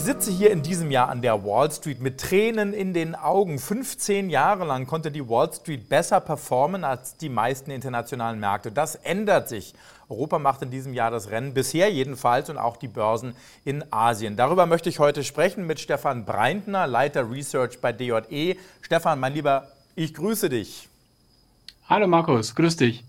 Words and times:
Ich 0.00 0.06
sitze 0.06 0.30
hier 0.30 0.50
in 0.50 0.62
diesem 0.62 0.90
Jahr 0.90 1.10
an 1.10 1.20
der 1.20 1.44
Wall 1.44 1.70
Street 1.70 2.00
mit 2.00 2.18
Tränen 2.18 2.72
in 2.72 2.94
den 2.94 3.14
Augen. 3.14 3.58
15 3.58 4.30
Jahre 4.30 4.64
lang 4.64 4.86
konnte 4.86 5.10
die 5.10 5.28
Wall 5.28 5.52
Street 5.52 5.90
besser 5.90 6.20
performen 6.20 6.84
als 6.84 7.18
die 7.18 7.28
meisten 7.28 7.70
internationalen 7.70 8.40
Märkte. 8.40 8.72
Das 8.72 8.94
ändert 8.94 9.50
sich. 9.50 9.74
Europa 10.08 10.38
macht 10.38 10.62
in 10.62 10.70
diesem 10.70 10.94
Jahr 10.94 11.10
das 11.10 11.30
Rennen, 11.30 11.52
bisher 11.52 11.92
jedenfalls, 11.92 12.48
und 12.48 12.56
auch 12.56 12.78
die 12.78 12.88
Börsen 12.88 13.36
in 13.66 13.84
Asien. 13.92 14.36
Darüber 14.36 14.64
möchte 14.64 14.88
ich 14.88 15.00
heute 15.00 15.22
sprechen 15.22 15.66
mit 15.66 15.80
Stefan 15.80 16.24
Breintner, 16.24 16.86
Leiter 16.86 17.30
Research 17.30 17.82
bei 17.82 17.92
DJE. 17.92 18.56
Stefan, 18.80 19.20
mein 19.20 19.34
Lieber, 19.34 19.68
ich 19.96 20.14
grüße 20.14 20.48
dich. 20.48 20.88
Hallo 21.90 22.06
Markus, 22.06 22.54
grüß 22.54 22.76
dich. 22.76 23.04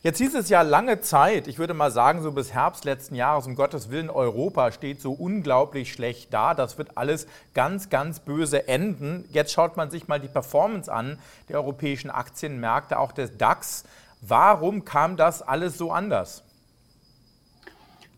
Jetzt 0.00 0.18
hieß 0.18 0.36
es 0.36 0.48
ja 0.48 0.62
lange 0.62 1.00
Zeit, 1.00 1.48
ich 1.48 1.58
würde 1.58 1.74
mal 1.74 1.90
sagen, 1.90 2.22
so 2.22 2.30
bis 2.30 2.54
Herbst 2.54 2.84
letzten 2.84 3.16
Jahres, 3.16 3.48
um 3.48 3.56
Gottes 3.56 3.90
Willen, 3.90 4.10
Europa 4.10 4.70
steht 4.70 5.00
so 5.00 5.12
unglaublich 5.12 5.92
schlecht 5.92 6.32
da. 6.32 6.54
Das 6.54 6.78
wird 6.78 6.96
alles 6.96 7.26
ganz, 7.52 7.90
ganz 7.90 8.20
böse 8.20 8.68
enden. 8.68 9.24
Jetzt 9.32 9.52
schaut 9.52 9.76
man 9.76 9.90
sich 9.90 10.06
mal 10.06 10.20
die 10.20 10.28
Performance 10.28 10.92
an 10.92 11.18
der 11.48 11.56
europäischen 11.56 12.10
Aktienmärkte, 12.10 12.96
auch 12.96 13.10
des 13.10 13.38
DAX. 13.38 13.82
Warum 14.20 14.84
kam 14.84 15.16
das 15.16 15.42
alles 15.42 15.76
so 15.76 15.90
anders? 15.90 16.44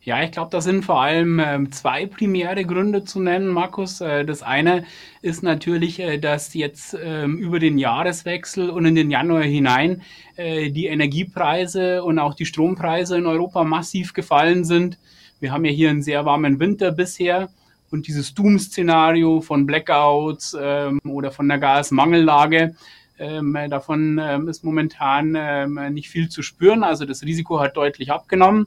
Ja, 0.03 0.23
ich 0.23 0.31
glaube, 0.31 0.49
da 0.51 0.63
sind 0.63 0.83
vor 0.83 1.03
allem 1.03 1.39
äh, 1.39 1.69
zwei 1.71 2.07
primäre 2.07 2.65
Gründe 2.65 3.05
zu 3.05 3.21
nennen, 3.21 3.49
Markus. 3.49 4.01
Äh, 4.01 4.25
das 4.25 4.43
eine 4.43 4.85
ist 5.21 5.43
natürlich, 5.43 6.01
äh, 6.01 6.17
dass 6.17 6.55
jetzt 6.55 6.97
ähm, 6.99 7.37
über 7.37 7.59
den 7.59 7.77
Jahreswechsel 7.77 8.71
und 8.71 8.87
in 8.87 8.95
den 8.95 9.11
Januar 9.11 9.43
hinein 9.43 10.01
äh, 10.37 10.71
die 10.71 10.87
Energiepreise 10.87 12.03
und 12.03 12.19
auch 12.19 12.33
die 12.33 12.47
Strompreise 12.47 13.19
in 13.19 13.27
Europa 13.27 13.63
massiv 13.63 14.15
gefallen 14.15 14.65
sind. 14.65 14.99
Wir 15.39 15.53
haben 15.53 15.67
ja 15.67 15.71
hier 15.71 15.91
einen 15.91 16.03
sehr 16.03 16.25
warmen 16.25 16.59
Winter 16.61 16.93
bisher 16.93 17.51
und 17.91 18.07
dieses 18.07 18.33
Doom-Szenario 18.33 19.43
von 19.43 19.67
Blackouts 19.67 20.57
ähm, 20.59 20.99
oder 21.07 21.31
von 21.31 21.47
der 21.47 21.59
Gasmangellage, 21.59 22.75
ähm, 23.19 23.55
davon 23.69 24.17
ist 24.49 24.65
momentan 24.65 25.93
nicht 25.93 26.09
viel 26.09 26.31
zu 26.31 26.41
spüren. 26.41 26.83
Also 26.83 27.05
das 27.05 27.23
Risiko 27.23 27.61
hat 27.61 27.77
deutlich 27.77 28.11
abgenommen. 28.11 28.67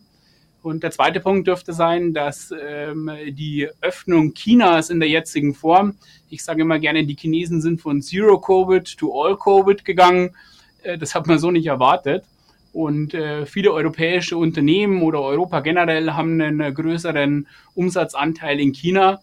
Und 0.64 0.81
der 0.81 0.92
zweite 0.92 1.19
Punkt 1.19 1.45
dürfte 1.45 1.73
sein, 1.73 2.14
dass 2.14 2.53
ähm, 2.58 3.11
die 3.31 3.67
Öffnung 3.81 4.33
Chinas 4.33 4.89
in 4.89 5.02
der 5.02 5.09
jetzigen 5.09 5.53
Form, 5.53 5.95
ich 6.30 6.42
sage 6.42 6.61
immer 6.61 6.80
gerne, 6.80 7.06
die 7.06 7.17
Chinesen 7.17 7.61
sind 7.61 7.81
von 7.81 8.02
Zero 8.02 8.39
Covid 8.39 8.97
to 8.97 9.11
All 9.22 9.38
Covid 9.38 9.84
gegangen. 9.84 10.31
Äh, 10.81 10.97
das 10.97 11.16
hat 11.16 11.28
man 11.28 11.38
so 11.38 11.52
nicht 11.52 11.67
erwartet. 11.67 12.23
Und 12.72 13.14
äh, 13.14 13.45
viele 13.45 13.73
europäische 13.73 14.38
Unternehmen 14.38 15.02
oder 15.03 15.22
Europa 15.22 15.59
generell 15.59 16.14
haben 16.14 16.39
einen 16.39 16.73
größeren 16.73 17.45
Umsatzanteil 17.75 18.61
in 18.61 18.72
China. 18.72 19.19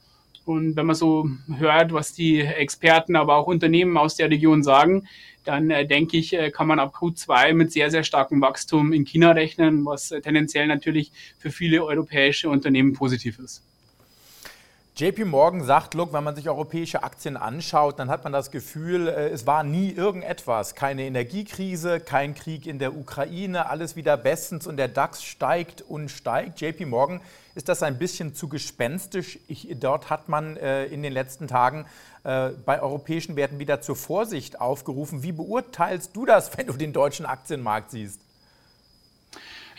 Und 0.51 0.75
wenn 0.75 0.87
man 0.87 0.97
so 0.97 1.31
hört, 1.59 1.93
was 1.93 2.13
die 2.13 2.41
Experten, 2.41 3.15
aber 3.15 3.37
auch 3.37 3.47
Unternehmen 3.47 3.97
aus 3.97 4.17
der 4.17 4.31
Region 4.31 4.65
sagen, 4.65 5.07
dann 5.45 5.71
äh, 5.71 5.87
denke 5.87 6.17
ich, 6.17 6.33
äh, 6.33 6.51
kann 6.51 6.67
man 6.67 6.81
ab 6.81 6.95
Q2 6.97 7.55
mit 7.55 7.71
sehr, 7.71 7.91
sehr 7.91 8.03
starkem 8.03 8.41
Wachstum 8.41 8.93
in 8.93 9.05
China 9.05 9.31
rechnen, 9.31 9.85
was 9.87 10.11
äh, 10.11 10.21
tendenziell 10.21 10.67
natürlich 10.67 11.13
für 11.39 11.51
viele 11.51 11.85
europäische 11.85 12.51
Unternehmen 12.51 12.95
positiv 12.95 13.39
ist. 13.39 13.63
JP 15.01 15.25
Morgan 15.25 15.65
sagt, 15.65 15.95
look, 15.95 16.13
wenn 16.13 16.23
man 16.23 16.37
sich 16.37 16.47
europäische 16.47 17.03
Aktien 17.03 17.39
anschaut, 17.39 17.99
dann 17.99 18.11
hat 18.11 18.23
man 18.23 18.35
das 18.35 18.51
Gefühl, 18.51 19.09
äh, 19.09 19.31
es 19.31 19.47
war 19.47 19.65
nie 19.65 19.93
irgendetwas. 19.93 20.75
Keine 20.75 21.05
Energiekrise, 21.05 22.01
kein 22.01 22.35
Krieg 22.35 22.67
in 22.67 22.79
der 22.79 22.95
Ukraine, 22.95 23.71
alles 23.71 23.97
wieder 23.97 24.19
bestens 24.19 24.67
und 24.67 24.77
der 24.77 24.89
DAX 24.89 25.25
steigt 25.25 25.81
und 25.81 26.11
steigt. 26.11 26.61
JP 26.61 26.85
Morgan, 26.85 27.23
ist 27.55 27.71
das 27.71 27.83
ein 27.83 27.97
bisschen 27.97 28.35
zu 28.35 28.51
gespenstisch? 28.51 29.39
Ich, 29.49 29.69
dort 29.81 30.11
hat 30.11 30.29
man 30.29 30.59
äh, 30.59 30.85
in 30.85 31.03
den 31.03 31.15
letzten 31.15 31.49
Tagen 31.49 31.87
äh, 32.25 32.51
bei 32.67 32.83
europäischen 32.83 33.37
Werten 33.37 33.59
wieder 33.59 33.81
zur 33.81 33.97
Vorsicht 33.97 34.61
aufgerufen. 34.61 35.23
Wie 35.23 35.33
beurteilst 35.33 36.15
du 36.15 36.27
das, 36.27 36.55
wenn 36.59 36.67
du 36.67 36.75
den 36.75 36.93
deutschen 36.93 37.25
Aktienmarkt 37.25 37.93
siehst? 37.93 38.21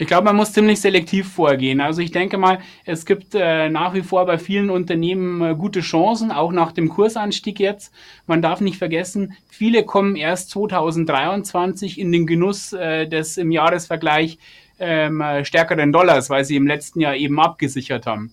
Ich 0.01 0.07
glaube, 0.07 0.25
man 0.25 0.35
muss 0.35 0.51
ziemlich 0.51 0.81
selektiv 0.81 1.31
vorgehen. 1.31 1.79
Also 1.79 2.01
ich 2.01 2.09
denke 2.09 2.39
mal, 2.39 2.57
es 2.85 3.05
gibt 3.05 3.35
äh, 3.35 3.69
nach 3.69 3.93
wie 3.93 4.01
vor 4.01 4.25
bei 4.25 4.39
vielen 4.39 4.71
Unternehmen 4.71 5.43
äh, 5.43 5.53
gute 5.53 5.81
Chancen, 5.81 6.31
auch 6.31 6.51
nach 6.51 6.71
dem 6.71 6.89
Kursanstieg 6.89 7.59
jetzt. 7.59 7.93
Man 8.25 8.41
darf 8.41 8.61
nicht 8.61 8.79
vergessen, 8.79 9.37
viele 9.47 9.85
kommen 9.85 10.15
erst 10.15 10.49
2023 10.49 11.99
in 11.99 12.11
den 12.11 12.25
Genuss 12.25 12.73
äh, 12.73 13.07
des 13.07 13.37
im 13.37 13.51
Jahresvergleich 13.51 14.39
ähm, 14.79 15.23
stärkeren 15.43 15.91
Dollars, 15.91 16.31
weil 16.31 16.45
sie 16.45 16.55
im 16.55 16.65
letzten 16.65 16.99
Jahr 16.99 17.15
eben 17.15 17.39
abgesichert 17.39 18.07
haben. 18.07 18.31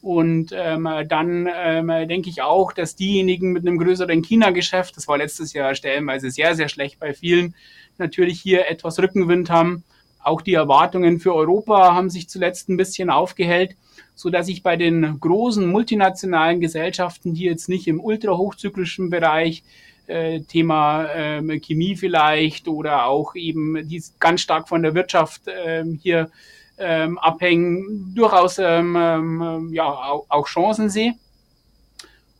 Und 0.00 0.54
ähm, 0.54 0.88
dann 1.08 1.48
ähm, 1.52 1.88
denke 2.08 2.30
ich 2.30 2.42
auch, 2.42 2.72
dass 2.72 2.94
diejenigen 2.94 3.50
mit 3.50 3.66
einem 3.66 3.78
größeren 3.78 4.22
China-Geschäft, 4.22 4.96
das 4.96 5.08
war 5.08 5.18
letztes 5.18 5.52
Jahr 5.52 5.74
stellenweise 5.74 6.30
sehr, 6.30 6.54
sehr 6.54 6.68
schlecht 6.68 7.00
bei 7.00 7.12
vielen, 7.12 7.56
natürlich 7.98 8.40
hier 8.40 8.70
etwas 8.70 9.00
Rückenwind 9.00 9.50
haben 9.50 9.82
auch 10.22 10.42
die 10.42 10.54
Erwartungen 10.54 11.20
für 11.20 11.34
Europa 11.34 11.94
haben 11.94 12.10
sich 12.10 12.28
zuletzt 12.28 12.68
ein 12.68 12.76
bisschen 12.76 13.10
aufgehellt, 13.10 13.76
so 14.14 14.30
dass 14.30 14.48
ich 14.48 14.62
bei 14.62 14.76
den 14.76 15.18
großen 15.20 15.66
multinationalen 15.66 16.60
Gesellschaften, 16.60 17.34
die 17.34 17.44
jetzt 17.44 17.68
nicht 17.68 17.86
im 17.86 18.00
ultrahochzyklischen 18.00 19.10
Bereich 19.10 19.62
äh, 20.06 20.40
Thema 20.40 21.04
äh, 21.04 21.60
Chemie 21.60 21.96
vielleicht 21.96 22.66
oder 22.68 23.06
auch 23.06 23.34
eben 23.34 23.88
die 23.88 24.02
ganz 24.18 24.40
stark 24.40 24.68
von 24.68 24.82
der 24.82 24.94
Wirtschaft 24.94 25.46
äh, 25.46 25.84
hier 26.00 26.30
ähm, 26.78 27.18
abhängen, 27.18 28.12
durchaus 28.14 28.58
ähm, 28.58 28.96
ähm, 28.96 29.70
ja, 29.72 29.84
auch, 29.84 30.26
auch 30.28 30.46
Chancen 30.46 30.90
sehe. 30.90 31.14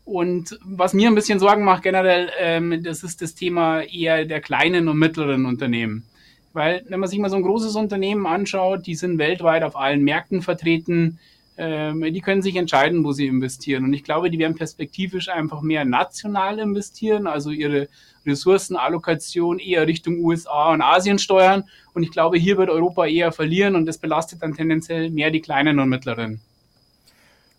Und 0.05 0.59
was 0.65 0.95
mir 0.95 1.09
ein 1.09 1.15
bisschen 1.15 1.39
Sorgen 1.39 1.65
macht 1.65 1.83
generell, 1.83 2.31
ähm, 2.39 2.83
das 2.83 3.03
ist 3.03 3.21
das 3.21 3.34
Thema 3.34 3.83
eher 3.83 4.25
der 4.25 4.41
kleinen 4.41 4.89
und 4.89 4.99
mittleren 4.99 5.45
Unternehmen. 5.45 6.05
Weil, 6.53 6.84
wenn 6.88 7.00
man 7.00 7.09
sich 7.09 7.19
mal 7.19 7.31
so 7.31 7.36
ein 7.36 7.42
großes 7.42 7.76
Unternehmen 7.76 8.26
anschaut, 8.26 8.86
die 8.86 8.94
sind 8.94 9.19
weltweit 9.19 9.62
auf 9.62 9.76
allen 9.76 10.03
Märkten 10.03 10.42
vertreten, 10.42 11.19
ähm, 11.59 12.03
die 12.03 12.20
können 12.20 12.41
sich 12.41 12.56
entscheiden, 12.56 13.04
wo 13.04 13.12
sie 13.12 13.26
investieren. 13.26 13.84
Und 13.84 13.92
ich 13.92 14.04
glaube, 14.04 14.31
die 14.31 14.38
werden 14.38 14.56
perspektivisch 14.56 15.28
einfach 15.28 15.60
mehr 15.60 15.84
national 15.84 16.60
investieren, 16.60 17.26
also 17.26 17.50
ihre 17.50 17.88
Ressourcenallokation 18.25 19.59
eher 19.59 19.86
Richtung 19.86 20.25
USA 20.25 20.72
und 20.72 20.82
Asien 20.82 21.19
steuern. 21.19 21.64
Und 21.94 22.04
ich 22.04 22.12
glaube, 22.12 22.38
hier 22.38 22.56
wird 22.59 22.70
Europa 22.70 23.06
eher 23.06 23.32
verlieren 23.32 23.75
und 23.75 23.86
das 23.86 23.98
belastet 23.98 24.42
dann 24.42 24.54
tendenziell 24.54 25.10
mehr 25.10 25.30
die 25.30 25.41
kleinen 25.41 25.80
und 25.80 25.88
mittleren. 25.88 26.41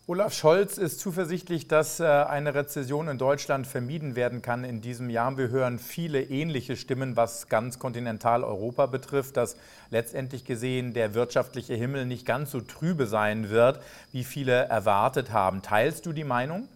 Olaf 0.09 0.33
Scholz 0.33 0.79
ist 0.79 0.99
zuversichtlich, 0.99 1.67
dass 1.67 1.99
äh, 1.99 2.03
eine 2.03 2.55
Rezession 2.55 3.09
in 3.09 3.19
Deutschland 3.19 3.67
vermieden 3.67 4.15
werden 4.15 4.41
kann 4.41 4.63
in 4.63 4.81
diesem 4.81 5.11
Jahr. 5.11 5.37
Wir 5.37 5.49
hören 5.49 5.77
viele 5.77 6.23
ähnliche 6.23 6.77
Stimmen, 6.77 7.15
was 7.15 7.47
ganz 7.47 7.77
Kontinentaleuropa 7.77 8.87
betrifft, 8.87 9.37
dass 9.37 9.55
letztendlich 9.91 10.45
gesehen 10.45 10.95
der 10.95 11.13
wirtschaftliche 11.13 11.75
Himmel 11.75 12.07
nicht 12.07 12.25
ganz 12.25 12.49
so 12.49 12.59
trübe 12.59 13.05
sein 13.05 13.51
wird, 13.51 13.81
wie 14.11 14.23
viele 14.23 14.53
erwartet 14.53 15.31
haben. 15.31 15.61
Teilst 15.61 16.07
du 16.07 16.11
die 16.11 16.23
Meinung? 16.23 16.67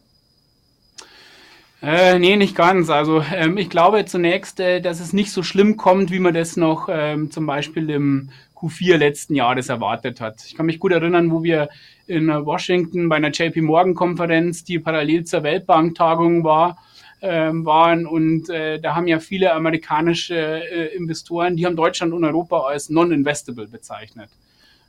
Äh, 1.81 2.19
nee, 2.19 2.35
nicht 2.35 2.55
ganz. 2.55 2.91
Also 2.91 3.23
ähm, 3.33 3.57
ich 3.57 3.71
glaube 3.71 4.05
zunächst, 4.05 4.59
äh, 4.59 4.79
dass 4.79 4.99
es 4.99 5.11
nicht 5.11 5.31
so 5.31 5.41
schlimm 5.41 5.75
kommt, 5.75 6.11
wie 6.11 6.19
man 6.19 6.35
das 6.35 6.55
noch 6.55 6.87
ähm, 6.87 7.31
zum 7.31 7.47
Beispiel 7.47 7.89
im 7.89 8.29
Q4 8.63 8.97
letzten 8.97 9.35
Jahres 9.35 9.69
erwartet 9.69 10.21
hat. 10.21 10.45
Ich 10.45 10.55
kann 10.55 10.65
mich 10.65 10.79
gut 10.79 10.93
erinnern, 10.93 11.31
wo 11.31 11.43
wir 11.43 11.69
in 12.07 12.29
Washington 12.29 13.09
bei 13.09 13.17
einer 13.17 13.31
JP 13.31 13.61
Morgan 13.61 13.93
Konferenz, 13.93 14.63
die 14.63 14.79
parallel 14.79 15.25
zur 15.25 15.43
Weltbank-Tagung 15.43 16.43
war, 16.43 16.77
ähm, 17.21 17.65
waren 17.65 18.05
und 18.05 18.49
äh, 18.49 18.79
da 18.79 18.95
haben 18.95 19.07
ja 19.07 19.19
viele 19.19 19.53
amerikanische 19.53 20.35
äh, 20.35 20.95
Investoren, 20.95 21.55
die 21.55 21.65
haben 21.65 21.75
Deutschland 21.75 22.13
und 22.13 22.23
Europa 22.23 22.61
als 22.61 22.89
non-investable 22.89 23.67
bezeichnet. 23.67 24.29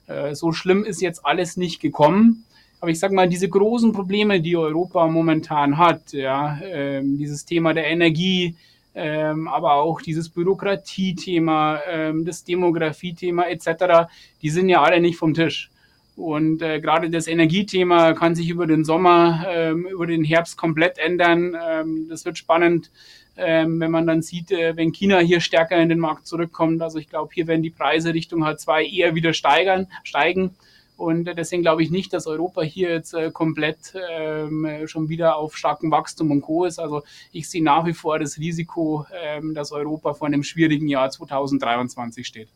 Äh, 0.07 0.35
so 0.35 0.53
schlimm 0.53 0.85
ist 0.85 1.01
jetzt 1.01 1.25
alles 1.25 1.57
nicht 1.57 1.81
gekommen. 1.81 2.45
Aber 2.81 2.91
ich 2.91 2.99
sage 2.99 3.15
mal, 3.15 3.29
diese 3.29 3.49
großen 3.49 3.93
Probleme, 3.93 4.41
die 4.41 4.57
Europa 4.57 5.07
momentan 5.07 5.79
hat, 5.79 6.13
ja, 6.13 6.61
ähm, 6.63 7.17
dieses 7.17 7.47
Thema 7.47 7.73
der 7.73 7.87
Energie, 7.87 8.57
ähm, 8.95 9.49
aber 9.49 9.75
auch 9.75 10.01
dieses 10.01 10.29
Bürokratiethema, 10.29 11.81
ähm, 11.89 12.25
das 12.25 12.45
Demografiethema 12.45 13.45
etc., 13.45 14.09
die 14.43 14.51
sind 14.51 14.69
ja 14.69 14.83
alle 14.83 15.01
nicht 15.01 15.17
vom 15.17 15.35
Tisch. 15.35 15.71
Und 16.17 16.63
äh, 16.63 16.81
gerade 16.81 17.11
das 17.11 17.27
Energiethema 17.27 18.13
kann 18.13 18.37
sich 18.37 18.49
über 18.49 18.67
den 18.67 18.85
Sommer, 18.85 19.47
ähm, 19.49 19.87
über 19.87 20.07
den 20.07 20.23
Herbst 20.23 20.57
komplett 20.57 20.99
ändern. 20.99 21.57
Ähm, 21.61 22.07
das 22.09 22.25
wird 22.25 22.39
spannend, 22.39 22.93
ähm, 23.37 23.81
wenn 23.81 23.91
man 23.91 24.07
dann 24.07 24.23
sieht, 24.23 24.53
äh, 24.53 24.77
wenn 24.77 24.93
China 24.93 25.19
hier 25.19 25.41
stärker 25.41 25.77
in 25.77 25.89
den 25.89 25.99
Markt 25.99 26.29
zurückkommt. 26.29 26.81
Also 26.83 26.99
ich 26.99 27.09
glaube, 27.09 27.35
hier 27.35 27.49
werden 27.49 27.65
die 27.65 27.71
Preise 27.71 28.15
Richtung 28.15 28.45
H2 28.45 28.83
eher 28.83 29.17
wieder 29.17 29.33
steigern, 29.33 29.89
steigen. 30.05 30.55
Und 30.97 31.25
deswegen 31.25 31.63
glaube 31.63 31.83
ich 31.83 31.91
nicht, 31.91 32.13
dass 32.13 32.27
Europa 32.27 32.63
hier 32.63 32.91
jetzt 32.91 33.15
äh, 33.15 33.31
komplett 33.33 33.95
ähm, 34.11 34.87
schon 34.87 35.09
wieder 35.09 35.37
auf 35.37 35.57
starkem 35.57 35.91
Wachstum 35.91 36.31
und 36.31 36.43
Co. 36.43 36.65
ist. 36.65 36.79
Also 36.79 37.03
ich 37.33 37.49
sehe 37.49 37.65
nach 37.65 37.85
wie 37.85 37.95
vor 37.95 38.19
das 38.19 38.39
Risiko, 38.39 39.05
ähm, 39.13 39.55
dass 39.55 39.73
Europa 39.73 40.15
vor 40.15 40.29
einem 40.29 40.45
schwierigen 40.45 40.87
Jahr 40.87 41.11
2023 41.11 42.27
steht. 42.27 42.49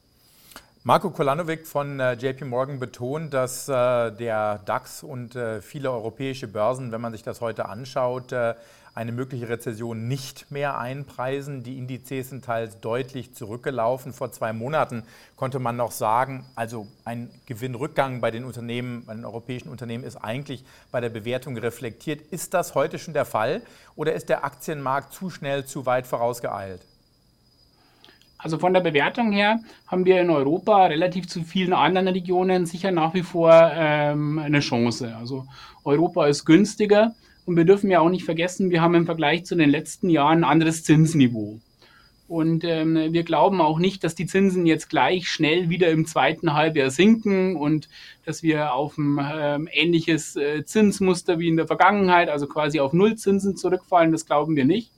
Marco 0.85 1.11
Kolanovic 1.11 1.67
von 1.67 1.99
äh, 1.99 2.13
JP 2.13 2.45
Morgan 2.45 2.79
betont, 2.79 3.35
dass 3.35 3.69
äh, 3.69 3.73
der 4.13 4.59
DAX 4.65 5.03
und 5.03 5.37
viele 5.61 5.91
europäische 5.91 6.47
Börsen, 6.47 6.93
wenn 6.93 7.01
man 7.01 7.13
sich 7.13 7.23
das 7.23 7.41
heute 7.41 7.69
anschaut, 7.69 8.33
eine 8.99 9.13
mögliche 9.13 9.49
Rezession 9.49 10.09
nicht 10.09 10.51
mehr 10.51 10.77
einpreisen. 10.77 11.63
Die 11.63 11.79
Indizes 11.79 12.31
sind 12.31 12.45
teils 12.45 12.81
deutlich 12.81 13.33
zurückgelaufen. 13.33 14.13
Vor 14.13 14.33
zwei 14.33 14.53
Monaten 14.53 15.05
konnte 15.37 15.61
man 15.61 15.77
noch 15.77 15.93
sagen, 15.93 16.45
also 16.57 16.89
ein 17.05 17.31
Gewinnrückgang 17.47 18.21
bei 18.21 18.33
den 18.33 18.45
Unternehmen, 18.45 19.07
bei 19.07 19.15
den 19.15 19.25
europäischen 19.25 19.69
Unternehmen 19.69 20.03
ist 20.03 20.17
eigentlich 20.17 20.65
bei 20.91 21.01
der 21.01 21.11
Bewertung 21.11 21.57
reflektiert. 21.57 22.23
Ist 22.33 22.55
das 22.55 22.75
heute 22.75 22.99
schon 22.99 23.15
der 23.15 23.25
Fall 23.25 23.63
oder 23.95 24.15
ist 24.15 24.29
der 24.29 24.45
Aktienmarkt 24.45 25.13
zu 25.13 25.31
schnell, 25.31 25.65
zu 25.65 25.87
weit 25.87 26.09
vorausgeeilt? 26.09 26.85
Also 28.37 28.59
von 28.59 28.75
der 28.75 28.81
Bewertung 28.81 29.31
her 29.31 29.61
haben 29.87 30.07
wir 30.07 30.21
in 30.21 30.31
Europa 30.31 30.87
relativ 30.87 31.29
zu 31.29 31.45
vielen 31.45 31.73
anderen 31.73 32.09
Regionen 32.09 32.67
sicher 32.67 32.91
nach 32.91 33.15
wie 33.15 33.23
vor 33.23 33.53
ähm, 33.53 34.41
eine 34.41 34.59
Chance. 34.59 35.15
Also 35.17 35.47
Europa 35.85 36.27
ist 36.27 36.45
günstiger 36.45 37.15
und 37.49 37.57
wir 37.57 37.65
dürfen 37.65 37.91
ja 37.91 38.01
auch 38.01 38.11
nicht 38.11 38.27
vergessen, 38.27 38.69
wir 38.69 38.83
haben 38.83 38.95
im 38.95 39.07
Vergleich 39.07 39.47
zu 39.47 39.55
den 39.55 39.71
letzten 39.71 40.11
Jahren 40.11 40.45
ein 40.45 40.51
anderes 40.51 40.85
Zinsniveau. 40.85 41.59
Und 42.29 42.63
ähm, 42.63 43.15
wir 43.15 43.23
glauben 43.23 43.63
auch 43.63 43.79
nicht, 43.79 44.05
dass 44.05 44.15
die 44.15 44.27
Zinsen 44.27 44.67
jetzt 44.67 44.91
gleich 44.91 45.31
schnell 45.31 45.71
wieder 45.71 45.89
im 45.89 46.05
zweiten 46.05 46.53
Halbjahr 46.53 46.91
sinken 46.91 47.57
und 47.57 47.89
dass 48.27 48.43
wir 48.43 48.75
auf 48.75 48.99
ein 48.99 49.19
ähm, 49.35 49.69
ähnliches 49.73 50.37
äh, 50.37 50.63
Zinsmuster 50.67 51.39
wie 51.39 51.49
in 51.49 51.57
der 51.57 51.67
Vergangenheit, 51.67 52.29
also 52.29 52.47
quasi 52.47 52.81
auf 52.81 52.93
Nullzinsen 52.93 53.57
zurückfallen. 53.57 54.13
Das 54.13 54.27
glauben 54.27 54.55
wir 54.55 54.67
nicht. 54.67 54.91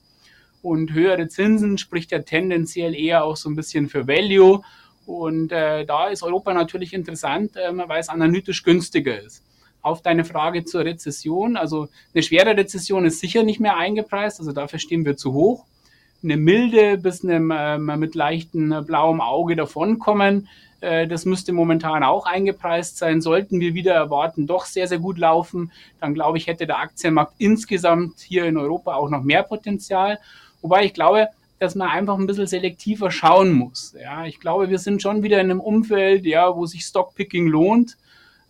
Und 0.61 0.91
höhere 0.91 1.29
Zinsen 1.29 1.77
spricht 1.77 2.11
ja 2.11 2.19
tendenziell 2.19 2.93
eher 2.93 3.23
auch 3.23 3.37
so 3.37 3.49
ein 3.49 3.55
bisschen 3.55 3.87
für 3.87 4.09
Value. 4.09 4.61
Und 5.05 5.53
äh, 5.53 5.85
da 5.85 6.09
ist 6.09 6.21
Europa 6.21 6.53
natürlich 6.53 6.93
interessant, 6.93 7.55
äh, 7.55 7.71
weil 7.87 8.01
es 8.01 8.09
analytisch 8.09 8.63
günstiger 8.63 9.21
ist. 9.21 9.41
Auf 9.81 10.01
deine 10.01 10.25
Frage 10.25 10.63
zur 10.63 10.85
Rezession, 10.85 11.57
also 11.57 11.87
eine 12.13 12.23
schwere 12.23 12.55
Rezession 12.55 13.05
ist 13.05 13.19
sicher 13.19 13.43
nicht 13.43 13.59
mehr 13.59 13.77
eingepreist, 13.77 14.39
also 14.39 14.51
dafür 14.51 14.79
stehen 14.79 15.05
wir 15.05 15.17
zu 15.17 15.33
hoch. 15.33 15.65
Eine 16.23 16.37
milde 16.37 16.97
bis 16.97 17.23
einem 17.23 17.49
äh, 17.49 17.77
mit 17.79 18.13
leichtem 18.13 18.85
blauem 18.85 19.21
Auge 19.21 19.55
davonkommen, 19.55 20.47
äh, 20.81 21.07
das 21.07 21.25
müsste 21.25 21.53
momentan 21.53 22.03
auch 22.03 22.25
eingepreist 22.25 22.97
sein. 22.97 23.21
Sollten 23.21 23.59
wir 23.59 23.73
wieder 23.73 23.93
erwarten, 23.93 24.47
doch 24.47 24.65
sehr, 24.65 24.87
sehr 24.87 24.99
gut 24.99 25.17
laufen, 25.17 25.71
dann 25.99 26.13
glaube 26.13 26.37
ich, 26.37 26.47
hätte 26.47 26.67
der 26.67 26.79
Aktienmarkt 26.79 27.35
insgesamt 27.37 28.19
hier 28.19 28.45
in 28.45 28.57
Europa 28.57 28.95
auch 28.95 29.09
noch 29.09 29.23
mehr 29.23 29.43
Potenzial. 29.43 30.19
Wobei 30.61 30.85
ich 30.85 30.93
glaube, 30.93 31.29
dass 31.59 31.75
man 31.75 31.89
einfach 31.89 32.17
ein 32.17 32.25
bisschen 32.25 32.47
selektiver 32.47 33.11
schauen 33.11 33.53
muss. 33.53 33.95
Ja, 34.01 34.25
ich 34.25 34.39
glaube, 34.39 34.69
wir 34.69 34.79
sind 34.79 35.01
schon 35.01 35.21
wieder 35.21 35.39
in 35.39 35.51
einem 35.51 35.59
Umfeld, 35.59 36.25
ja, 36.25 36.55
wo 36.55 36.65
sich 36.65 36.83
Stockpicking 36.83 37.47
lohnt 37.47 37.97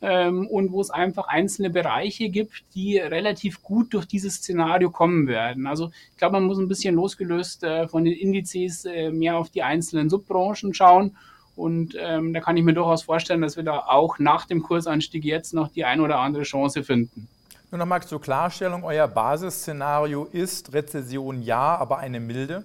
ähm, 0.02 0.48
und 0.48 0.72
wo 0.72 0.82
es 0.82 0.90
einfach 0.90 1.28
einzelne 1.28 1.70
Bereiche 1.70 2.30
gibt, 2.30 2.64
die 2.74 2.98
relativ 2.98 3.62
gut 3.62 3.94
durch 3.94 4.06
dieses 4.06 4.36
Szenario 4.36 4.90
kommen 4.90 5.28
werden. 5.28 5.68
Also 5.68 5.92
ich 6.12 6.18
glaube, 6.18 6.34
man 6.34 6.46
muss 6.46 6.58
ein 6.58 6.68
bisschen 6.68 6.96
losgelöst 6.96 7.64
äh, 7.64 7.88
von 7.88 8.04
den 8.04 8.14
Indizes 8.14 8.86
äh, 8.86 9.12
mehr 9.12 9.38
auf 9.38 9.50
die 9.50 9.64
einzelnen 9.64 10.10
Subbranchen 10.10 10.74
schauen. 10.74 11.16
Und 11.56 11.96
ähm, 12.00 12.34
da 12.34 12.40
kann 12.40 12.58
ich 12.58 12.64
mir 12.64 12.74
durchaus 12.74 13.04
vorstellen, 13.04 13.42
dass 13.42 13.58
wir 13.58 13.64
da 13.64 13.80
auch 13.80 14.18
nach 14.20 14.46
dem 14.46 14.64
Kursanstieg 14.64 15.24
jetzt 15.24 15.54
noch 15.54 15.68
die 15.68 15.86
ein 15.86 16.02
oder 16.02 16.20
andere 16.20 16.44
Chance 16.44 16.84
finden. 16.84 17.28
Nur 17.70 17.80
nochmal 17.80 18.02
zur 18.02 18.20
Klarstellung, 18.20 18.84
euer 18.84 19.08
Basisszenario 19.08 20.26
ist 20.26 20.74
Rezession 20.74 21.42
ja, 21.42 21.78
aber 21.78 22.00
eine 22.00 22.20
milde? 22.20 22.64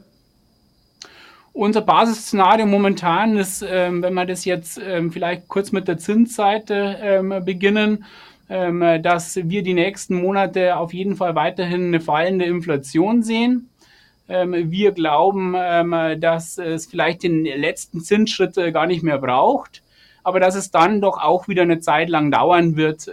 Unser 1.57 1.81
Basisszenario 1.81 2.67
momentan 2.67 3.39
ist, 3.39 3.65
ähm, 3.67 4.03
wenn 4.03 4.13
wir 4.13 4.27
das 4.27 4.45
jetzt 4.45 4.79
ähm, 4.79 5.11
vielleicht 5.11 5.49
kurz 5.49 5.73
mit 5.73 5.89
der 5.89 5.97
Zinsseite 5.97 6.99
ähm, 7.01 7.33
beginnen, 7.45 8.05
dass 8.49 9.35
wir 9.35 9.65
die 9.65 9.75
nächsten 9.75 10.15
Monate 10.15 10.77
auf 10.77 10.95
jeden 10.95 11.17
Fall 11.17 11.35
weiterhin 11.35 11.87
eine 11.87 11.99
fallende 11.99 12.45
Inflation 12.45 13.25
sehen. 13.25 13.71
Wir 14.29 14.93
glauben, 14.93 15.55
dass 16.21 16.57
es 16.57 16.87
vielleicht 16.87 17.25
den 17.25 17.45
letzten 17.45 18.03
Zinsschritt 18.03 18.57
äh, 18.57 18.71
gar 18.71 18.87
nicht 18.87 19.03
mehr 19.03 19.19
braucht 19.19 19.83
aber 20.23 20.41
dass 20.41 20.57
es 20.57 20.73
dann 20.73 21.01
doch 21.01 21.19
auch 21.19 21.47
wieder 21.47 21.63
eine 21.63 21.79
Zeit 21.79 22.09
lang 22.09 22.33
dauern 22.33 22.75
wird, 22.75 23.09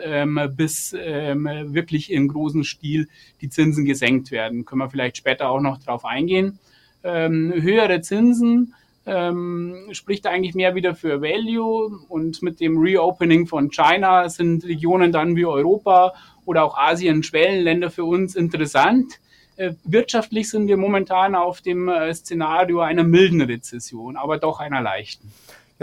bis 0.57 0.93
wirklich 0.93 2.11
im 2.11 2.27
großen 2.27 2.63
Stil 2.63 3.07
die 3.39 3.49
Zinsen 3.49 3.85
gesenkt 3.85 4.31
werden. 4.31 4.65
Können 4.65 4.81
wir 4.81 4.89
vielleicht 4.89 5.17
später 5.17 5.49
auch 5.49 5.61
noch 5.61 5.77
drauf 5.77 6.05
eingehen. 6.05 6.57
Ähm, 7.03 7.53
höhere 7.55 8.01
Zinsen 8.01 8.73
ähm, 9.05 9.89
spricht 9.91 10.25
eigentlich 10.27 10.55
mehr 10.55 10.75
wieder 10.75 10.95
für 10.95 11.21
Value 11.21 11.99
und 12.07 12.41
mit 12.41 12.59
dem 12.59 12.77
Reopening 12.77 13.47
von 13.47 13.69
China 13.69 14.29
sind 14.29 14.63
Regionen 14.63 15.11
dann 15.11 15.35
wie 15.35 15.45
Europa 15.45 16.13
oder 16.45 16.63
auch 16.63 16.77
Asien 16.77 17.23
Schwellenländer 17.23 17.89
für 17.89 18.05
uns 18.05 18.35
interessant. 18.35 19.19
Äh, 19.55 19.73
wirtschaftlich 19.83 20.49
sind 20.49 20.67
wir 20.67 20.77
momentan 20.77 21.35
auf 21.35 21.61
dem 21.61 21.89
äh, 21.89 22.13
Szenario 22.13 22.79
einer 22.79 23.03
milden 23.03 23.41
Rezession, 23.41 24.17
aber 24.17 24.37
doch 24.37 24.59
einer 24.59 24.81
leichten. 24.81 25.31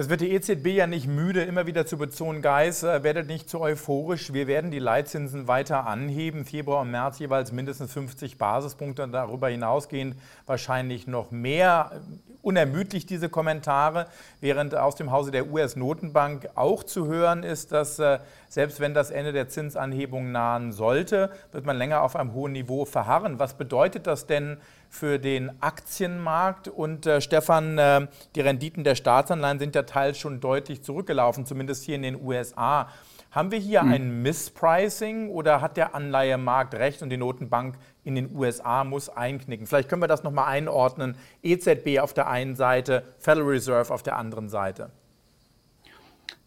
Jetzt 0.00 0.08
wird 0.08 0.23
die 0.23 0.32
EZB 0.32 0.69
ja 0.69 0.87
nicht 0.87 1.06
müde, 1.06 1.43
immer 1.43 1.67
wieder 1.67 1.85
zu 1.85 1.99
betonen, 1.99 2.41
Guys, 2.41 2.85
äh, 2.85 3.02
werdet 3.02 3.26
nicht 3.26 3.50
zu 3.50 3.61
euphorisch. 3.61 4.32
Wir 4.32 4.47
werden 4.47 4.70
die 4.70 4.79
Leitzinsen 4.79 5.47
weiter 5.47 5.87
anheben, 5.87 6.47
Februar 6.47 6.81
und 6.81 6.91
März 6.91 7.19
jeweils 7.19 7.52
mindestens 7.52 7.93
50 7.93 8.38
Basispunkte 8.38 9.02
und 9.02 9.12
darüber 9.12 9.50
hinausgehend 9.50 10.17
wahrscheinlich 10.47 11.06
noch 11.06 11.32
mehr. 11.32 12.00
Unermüdlich 12.41 13.05
diese 13.05 13.29
Kommentare, 13.29 14.06
während 14.41 14.75
aus 14.75 14.97
dem 14.97 15.11
Hause 15.12 15.32
der 15.32 15.52
US-Notenbank 15.52 16.49
auch 16.55 16.82
zu 16.82 17.06
hören 17.06 17.43
ist, 17.43 17.70
dass 17.70 17.99
äh, 17.99 18.20
selbst 18.49 18.81
wenn 18.81 18.94
das 18.94 19.11
Ende 19.11 19.35
der 19.35 19.50
Zinsanhebung 19.50 20.32
nahen 20.32 20.73
sollte, 20.73 21.31
wird 21.52 21.67
man 21.67 21.76
länger 21.76 22.00
auf 22.00 22.17
einem 22.17 22.32
hohen 22.32 22.52
Niveau 22.52 22.87
verharren. 22.87 23.38
Was 23.38 23.52
bedeutet 23.52 24.06
das 24.06 24.26
denn 24.26 24.56
für 24.90 25.19
den 25.19 25.62
Aktienmarkt. 25.62 26.69
Und 26.69 27.06
äh, 27.06 27.20
Stefan, 27.22 27.78
äh, 27.78 28.06
die 28.34 28.40
Renditen 28.40 28.84
der 28.84 28.96
Staatsanleihen 28.96 29.58
sind 29.58 29.75
ja 29.75 29.84
teils 29.84 30.19
schon 30.19 30.40
deutlich 30.40 30.82
zurückgelaufen, 30.82 31.46
zumindest 31.46 31.84
hier 31.84 31.94
in 31.94 32.02
den 32.02 32.20
USA. 32.20 32.88
Haben 33.31 33.52
wir 33.52 33.60
hier 33.60 33.82
hm. 33.82 33.92
ein 33.92 34.22
Misspricing 34.22 35.28
oder 35.31 35.60
hat 35.60 35.76
der 35.76 35.94
Anleihemarkt 35.94 36.75
recht 36.75 37.00
und 37.02 37.10
die 37.10 37.16
Notenbank 37.16 37.76
in 38.02 38.16
den 38.16 38.34
USA 38.34 38.82
muss 38.82 39.08
einknicken? 39.08 39.69
Vielleicht 39.69 39.88
können 39.88 40.02
wir 40.02 40.08
das 40.08 40.25
nochmal 40.25 40.48
einordnen. 40.48 41.14
EZB 41.42 42.00
auf 42.00 42.12
der 42.12 42.28
einen 42.28 42.56
Seite, 42.56 43.04
Federal 43.19 43.48
Reserve 43.48 43.94
auf 43.94 44.02
der 44.02 44.16
anderen 44.16 44.48
Seite. 44.48 44.90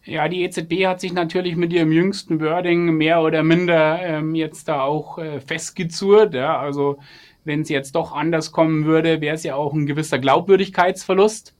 Ja, 0.04 0.28
die 0.28 0.42
EZB 0.42 0.84
hat 0.84 1.00
sich 1.00 1.14
natürlich 1.14 1.56
mit 1.56 1.72
ihrem 1.72 1.90
jüngsten 1.90 2.38
Wording 2.38 2.94
mehr 2.94 3.22
oder 3.22 3.42
minder 3.42 3.98
ähm, 4.02 4.34
jetzt 4.34 4.68
da 4.68 4.82
auch 4.82 5.16
äh, 5.16 5.40
festgezurrt. 5.40 6.34
Ja, 6.34 6.58
also 6.58 6.98
wenn 7.44 7.60
es 7.60 7.68
jetzt 7.68 7.94
doch 7.94 8.12
anders 8.12 8.52
kommen 8.52 8.84
würde, 8.84 9.20
wäre 9.20 9.34
es 9.34 9.44
ja 9.44 9.54
auch 9.54 9.72
ein 9.72 9.86
gewisser 9.86 10.18
Glaubwürdigkeitsverlust. 10.18 11.54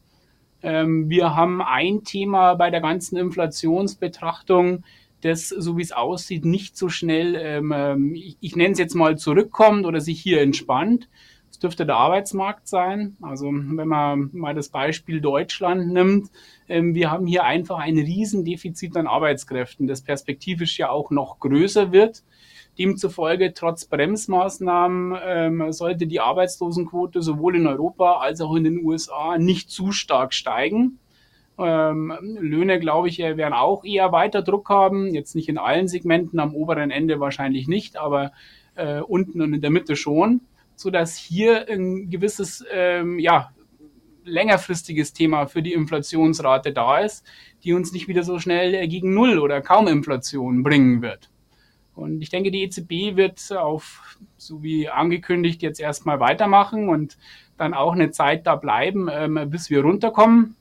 Ähm, 0.62 1.10
wir 1.10 1.36
haben 1.36 1.60
ein 1.60 2.04
Thema 2.04 2.54
bei 2.54 2.70
der 2.70 2.80
ganzen 2.80 3.16
Inflationsbetrachtung, 3.16 4.84
das, 5.20 5.48
so 5.48 5.76
wie 5.76 5.82
es 5.82 5.92
aussieht, 5.92 6.44
nicht 6.44 6.76
so 6.76 6.88
schnell, 6.88 7.34
ähm, 7.36 7.72
ähm 7.74 8.14
ich, 8.14 8.36
ich 8.40 8.56
nenne 8.56 8.72
es 8.72 8.78
jetzt 8.78 8.94
mal, 8.94 9.16
zurückkommt 9.16 9.86
oder 9.86 10.00
sich 10.00 10.20
hier 10.20 10.40
entspannt. 10.40 11.08
Es 11.50 11.58
dürfte 11.60 11.86
der 11.86 11.96
Arbeitsmarkt 11.96 12.66
sein. 12.66 13.16
Also 13.22 13.46
wenn 13.46 13.86
man 13.88 14.30
mal 14.32 14.54
das 14.54 14.70
Beispiel 14.70 15.20
Deutschland 15.20 15.92
nimmt, 15.92 16.30
ähm, 16.68 16.94
wir 16.94 17.10
haben 17.10 17.26
hier 17.26 17.44
einfach 17.44 17.78
ein 17.78 17.96
Riesendefizit 17.96 18.96
an 18.96 19.06
Arbeitskräften, 19.06 19.86
das 19.86 20.02
perspektivisch 20.02 20.78
ja 20.78 20.90
auch 20.90 21.10
noch 21.10 21.38
größer 21.38 21.92
wird. 21.92 22.24
Demzufolge, 22.78 23.54
trotz 23.54 23.84
Bremsmaßnahmen, 23.86 25.18
ähm, 25.24 25.72
sollte 25.72 26.06
die 26.06 26.20
Arbeitslosenquote 26.20 27.22
sowohl 27.22 27.56
in 27.56 27.66
Europa 27.66 28.18
als 28.18 28.40
auch 28.40 28.54
in 28.54 28.64
den 28.64 28.84
USA 28.84 29.38
nicht 29.38 29.70
zu 29.70 29.92
stark 29.92 30.34
steigen. 30.34 30.98
Ähm, 31.56 32.12
Löhne, 32.20 32.80
glaube 32.80 33.08
ich, 33.08 33.18
werden 33.18 33.54
auch 33.54 33.84
eher 33.84 34.10
weiter 34.10 34.42
Druck 34.42 34.68
haben. 34.70 35.14
Jetzt 35.14 35.36
nicht 35.36 35.48
in 35.48 35.58
allen 35.58 35.86
Segmenten, 35.86 36.40
am 36.40 36.54
oberen 36.54 36.90
Ende 36.90 37.20
wahrscheinlich 37.20 37.68
nicht, 37.68 37.96
aber 37.96 38.32
äh, 38.74 39.00
unten 39.00 39.40
und 39.40 39.54
in 39.54 39.60
der 39.60 39.70
Mitte 39.70 39.94
schon, 39.94 40.40
sodass 40.74 41.16
hier 41.16 41.68
ein 41.68 42.10
gewisses, 42.10 42.64
ähm, 42.72 43.18
ja, 43.18 43.50
längerfristiges 44.24 45.12
Thema 45.12 45.46
für 45.46 45.62
die 45.62 45.74
Inflationsrate 45.74 46.72
da 46.72 46.98
ist, 47.00 47.24
die 47.62 47.72
uns 47.72 47.92
nicht 47.92 48.08
wieder 48.08 48.22
so 48.22 48.38
schnell 48.38 48.88
gegen 48.88 49.14
Null 49.14 49.38
oder 49.38 49.60
kaum 49.60 49.86
Inflation 49.86 50.62
bringen 50.62 51.02
wird. 51.02 51.30
Und 51.94 52.22
ich 52.22 52.30
denke, 52.30 52.50
die 52.50 52.62
EZB 52.62 53.16
wird 53.16 53.52
auf, 53.52 54.18
so 54.36 54.62
wie 54.62 54.88
angekündigt, 54.88 55.62
jetzt 55.62 55.80
erstmal 55.80 56.18
weitermachen 56.20 56.88
und 56.88 57.16
dann 57.56 57.74
auch 57.74 57.92
eine 57.92 58.10
Zeit 58.10 58.46
da 58.46 58.56
bleiben, 58.56 59.08
ähm, 59.10 59.38
bis 59.48 59.70
wir 59.70 59.82
runterkommen. 59.82 60.56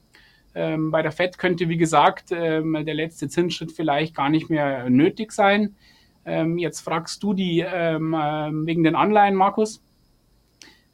Ähm, 0.56 0.92
bei 0.92 1.02
der 1.02 1.12
FED 1.12 1.40
könnte, 1.40 1.70
wie 1.70 1.78
gesagt, 1.78 2.32
ähm, 2.32 2.78
der 2.86 2.94
letzte 2.94 3.28
Zinsschritt 3.28 3.72
vielleicht 3.72 4.16
gar 4.16 4.30
nicht 4.30 4.50
mehr 4.50 4.90
nötig 4.90 5.32
sein. 5.32 5.76
Jetzt 6.56 6.80
fragst 6.80 7.22
du 7.22 7.34
die 7.34 7.66
wegen 7.66 8.84
den 8.86 8.96
Anleihen, 8.96 9.36
Markus. 9.36 9.84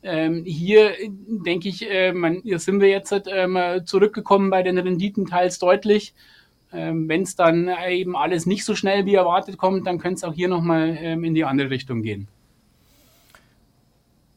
Hier 0.02 0.94
denke 1.28 1.70
ich, 1.70 1.88
äh, 1.88 2.40
hier 2.42 2.58
sind 2.58 2.82
wir 2.82 2.90
jetzt 2.90 3.14
zurückgekommen 3.86 4.50
bei 4.50 4.64
den 4.64 4.80
Renditen 4.80 5.28
teils 5.28 5.60
deutlich. 5.60 6.16
Ähm, 6.72 7.10
Wenn 7.10 7.24
es 7.24 7.36
dann 7.36 7.70
eben 7.88 8.16
alles 8.16 8.46
nicht 8.46 8.64
so 8.64 8.76
schnell 8.76 9.06
wie 9.06 9.16
erwartet 9.16 9.58
kommt, 9.58 9.88
dann 9.88 9.98
könnte 9.98 10.16
es 10.16 10.24
auch 10.24 10.34
hier 10.34 10.48
nochmal 10.48 10.98
ähm, 11.00 11.24
in 11.24 11.34
die 11.34 11.44
andere 11.44 11.70
Richtung 11.70 12.02
gehen. 12.04 12.28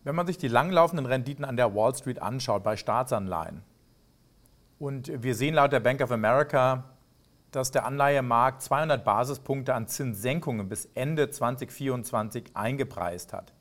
Wenn 0.04 0.14
man 0.14 0.26
sich 0.26 0.38
die 0.38 0.48
langlaufenden 0.48 1.06
Renditen 1.06 1.44
an 1.44 1.56
der 1.56 1.74
Wall 1.74 1.94
Street 1.94 2.20
anschaut 2.20 2.64
bei 2.64 2.76
Staatsanleihen 2.76 3.62
und 4.78 5.22
wir 5.22 5.34
sehen 5.34 5.54
laut 5.54 5.72
der 5.72 5.80
Bank 5.80 6.00
of 6.00 6.10
America, 6.10 6.84
dass 7.52 7.70
der 7.70 7.84
Anleihemarkt 7.84 8.62
200 8.62 9.04
Basispunkte 9.04 9.74
an 9.74 9.86
Zinssenkungen 9.86 10.68
bis 10.68 10.86
Ende 10.94 11.30
2024 11.30 12.50
eingepreist 12.54 13.32
hat. 13.32 13.52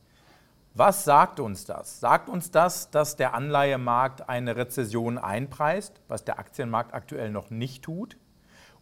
Was 0.73 1.03
sagt 1.03 1.41
uns 1.41 1.65
das? 1.65 1.99
Sagt 1.99 2.29
uns 2.29 2.49
das, 2.49 2.89
dass 2.89 3.17
der 3.17 3.33
Anleihemarkt 3.33 4.29
eine 4.29 4.55
Rezession 4.55 5.17
einpreist, 5.17 6.01
was 6.07 6.23
der 6.23 6.39
Aktienmarkt 6.39 6.93
aktuell 6.93 7.29
noch 7.29 7.49
nicht 7.49 7.83
tut? 7.83 8.15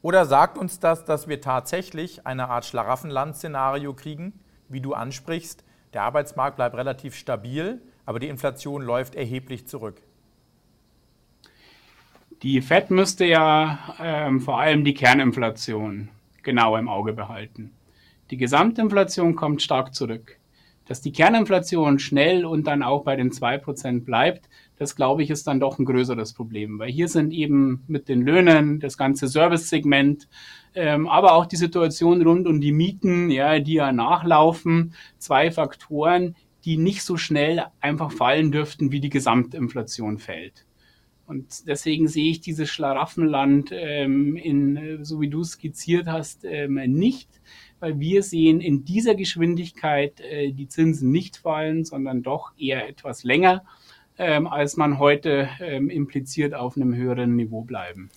Oder 0.02 0.26
sagt 0.26 0.58
uns 0.58 0.80
das, 0.80 1.04
dass 1.04 1.28
wir 1.28 1.42
tatsächlich 1.42 2.26
eine 2.26 2.50
Art 2.50 2.66
Schlaraffenland-Szenario 2.66 3.94
kriegen, 3.94 4.40
wie 4.70 4.80
du 4.80 4.94
ansprichst? 4.94 5.64
Der 5.94 6.04
Arbeitsmarkt 6.04 6.56
bleibt 6.56 6.76
relativ 6.76 7.16
stabil, 7.16 7.82
aber 8.06 8.20
die 8.20 8.28
Inflation 8.28 8.82
läuft 8.82 9.16
erheblich 9.16 9.68
zurück. 9.68 10.02
Die 12.42 12.62
Fed 12.62 12.90
müsste 12.90 13.26
ja 13.26 13.80
ähm, 14.00 14.40
vor 14.40 14.60
allem 14.60 14.86
die 14.86 14.94
Kerninflation 14.94 16.08
genau 16.44 16.78
im 16.78 16.88
Auge 16.88 17.12
behalten. 17.12 17.72
Die 18.32 18.38
Gesamtinflation 18.38 19.36
kommt 19.36 19.62
stark 19.62 19.94
zurück. 19.94 20.38
Dass 20.86 21.02
die 21.02 21.12
Kerninflation 21.12 22.00
schnell 22.00 22.46
und 22.46 22.66
dann 22.66 22.82
auch 22.82 23.04
bei 23.04 23.16
den 23.16 23.32
2% 23.32 24.06
bleibt, 24.06 24.50
das 24.80 24.96
glaube 24.96 25.22
ich 25.22 25.30
ist 25.30 25.46
dann 25.46 25.60
doch 25.60 25.78
ein 25.78 25.86
größeres 25.86 26.34
Problem, 26.34 26.80
weil 26.80 26.90
hier 26.90 27.08
sind 27.08 27.32
eben 27.32 27.84
mit 27.88 28.08
den 28.08 28.22
Löhnen, 28.22 28.80
das 28.80 28.98
ganze 28.98 29.28
Service-Segment, 29.28 30.28
ähm, 30.74 31.08
aber 31.08 31.34
auch 31.34 31.46
die 31.46 31.58
Situation 31.58 32.22
rund 32.22 32.48
um 32.48 32.62
die 32.62 32.72
Mieten, 32.72 33.30
ja, 33.30 33.60
die 33.60 33.74
ja 33.74 33.92
nachlaufen, 33.92 34.94
zwei 35.18 35.52
Faktoren, 35.52 36.36
die 36.66 36.78
nicht 36.78 37.04
so 37.04 37.18
schnell 37.18 37.66
einfach 37.82 38.12
fallen 38.12 38.52
dürften, 38.52 38.92
wie 38.92 39.02
die 39.02 39.10
Gesamtinflation 39.10 40.18
fällt. 40.18 40.66
Und 41.26 41.68
deswegen 41.68 42.08
sehe 42.08 42.32
ich 42.32 42.42
dieses 42.42 42.70
Schlaraffenland, 42.70 43.70
ähm, 43.72 44.36
in, 44.36 45.04
so 45.04 45.22
wie 45.22 45.30
du 45.30 45.44
skizziert 45.44 46.08
hast, 46.08 46.44
ähm, 46.44 46.76
nicht 46.88 47.30
weil 47.80 48.00
wir 48.00 48.24
sehen 48.24 48.62
in 48.62 48.86
dieser 48.86 49.16
Geschwindigkeit 49.16 50.20
äh, 50.20 50.52
die 50.52 50.68
Zinsen 50.68 51.12
nicht 51.12 51.38
fallen, 51.38 51.86
sondern 51.86 52.24
doch 52.24 52.52
eher 52.58 52.88
etwas 52.88 53.24
länger, 53.24 53.64
ähm, 54.20 54.46
als 54.46 54.78
man 54.78 55.00
heute 55.00 55.50
ähm, 55.60 55.90
impliziert 55.90 56.54
auf 56.54 56.76
einem 56.76 56.94
höheren 56.94 57.36
Niveau 57.36 57.62
bleiben. 57.64 58.10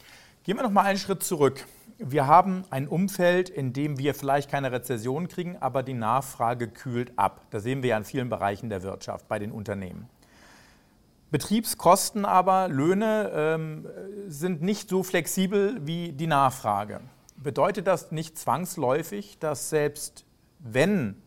Gehen 0.44 0.56
wir 0.56 0.62
noch 0.62 0.70
mal 0.70 0.82
einen 0.82 0.98
Schritt 0.98 1.22
zurück. 1.22 1.64
Wir 1.98 2.26
haben 2.26 2.64
ein 2.70 2.88
Umfeld, 2.88 3.48
in 3.48 3.72
dem 3.72 3.98
wir 3.98 4.14
vielleicht 4.14 4.50
keine 4.50 4.72
Rezession 4.72 5.28
kriegen, 5.28 5.56
aber 5.60 5.82
die 5.82 5.94
Nachfrage 5.94 6.68
kühlt 6.68 7.12
ab. 7.16 7.46
Das 7.50 7.62
sehen 7.62 7.82
wir 7.82 7.90
ja 7.90 7.96
in 7.96 8.04
vielen 8.04 8.28
Bereichen 8.28 8.68
der 8.68 8.82
Wirtschaft, 8.82 9.28
bei 9.28 9.38
den 9.38 9.52
Unternehmen. 9.52 10.08
Betriebskosten 11.30 12.26
aber, 12.26 12.68
Löhne 12.68 13.30
ähm, 13.34 13.86
sind 14.26 14.60
nicht 14.60 14.90
so 14.90 15.02
flexibel 15.02 15.80
wie 15.86 16.12
die 16.12 16.26
Nachfrage 16.26 17.00
bedeutet 17.42 17.86
das 17.86 18.12
nicht 18.12 18.38
zwangsläufig, 18.38 19.38
dass 19.38 19.70
selbst 19.70 20.24
wenn 20.58 21.21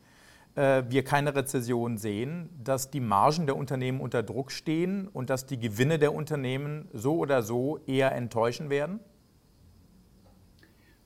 wir 0.56 1.04
keine 1.04 1.36
Rezession 1.36 1.98
sehen, 1.98 2.50
dass 2.64 2.90
die 2.90 3.02
Margen 3.02 3.46
der 3.46 3.58
Unternehmen 3.58 4.00
unter 4.00 4.24
Druck 4.24 4.52
stehen 4.52 5.08
und 5.08 5.30
dass 5.30 5.46
die 5.46 5.60
Gewinne 5.60 6.00
der 6.00 6.14
Unternehmen 6.14 6.88
so 6.94 7.18
oder 7.18 7.44
so 7.44 7.80
eher 7.86 8.14
enttäuschen 8.14 8.70
werden? 8.70 9.00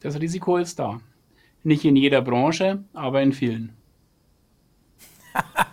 Das 0.01 0.19
Risiko 0.19 0.57
ist 0.57 0.79
da. 0.79 0.99
Nicht 1.63 1.83
in 1.83 1.95
jeder 1.95 2.21
Branche, 2.21 2.83
aber 2.93 3.21
in 3.21 3.33
vielen. 3.33 3.73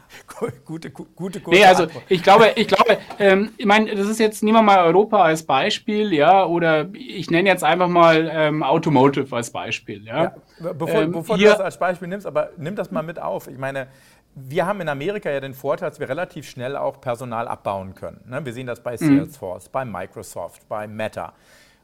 gute, 0.64 0.90
gute, 0.90 1.40
gute. 1.40 1.50
Nee, 1.50 1.64
also 1.64 1.86
ich 2.08 2.22
glaube, 2.22 2.52
ich 2.56 2.68
glaube, 2.68 2.98
ähm, 3.18 3.50
ich 3.56 3.66
meine, 3.66 3.94
das 3.94 4.08
ist 4.08 4.20
jetzt, 4.20 4.42
nehmen 4.42 4.58
wir 4.58 4.62
mal 4.62 4.84
Europa 4.84 5.22
als 5.22 5.42
Beispiel, 5.42 6.12
ja, 6.12 6.44
oder 6.44 6.88
ich 6.92 7.30
nenne 7.30 7.48
jetzt 7.48 7.64
einfach 7.64 7.88
mal 7.88 8.30
ähm, 8.32 8.62
Automotive 8.62 9.34
als 9.34 9.50
Beispiel, 9.50 10.04
ja. 10.04 10.34
ja 10.60 10.72
bevor, 10.72 11.02
ähm, 11.02 11.12
bevor 11.12 11.38
du 11.38 11.44
das 11.44 11.60
als 11.60 11.78
Beispiel 11.78 12.08
nimmst, 12.08 12.26
aber 12.26 12.50
nimm 12.56 12.76
das 12.76 12.90
mal 12.90 13.02
mit 13.02 13.20
auf. 13.20 13.48
Ich 13.48 13.58
meine, 13.58 13.88
wir 14.34 14.66
haben 14.66 14.80
in 14.80 14.88
Amerika 14.88 15.30
ja 15.30 15.40
den 15.40 15.54
Vorteil, 15.54 15.88
dass 15.88 15.98
wir 15.98 16.08
relativ 16.08 16.48
schnell 16.48 16.76
auch 16.76 17.00
Personal 17.00 17.48
abbauen 17.48 17.94
können. 17.94 18.20
Ne? 18.26 18.44
Wir 18.44 18.52
sehen 18.52 18.66
das 18.66 18.82
bei 18.82 18.92
mhm. 18.92 19.18
Salesforce, 19.18 19.68
mhm. 19.68 19.72
bei 19.72 19.84
Microsoft, 19.84 20.68
bei 20.68 20.86
Meta. 20.86 21.32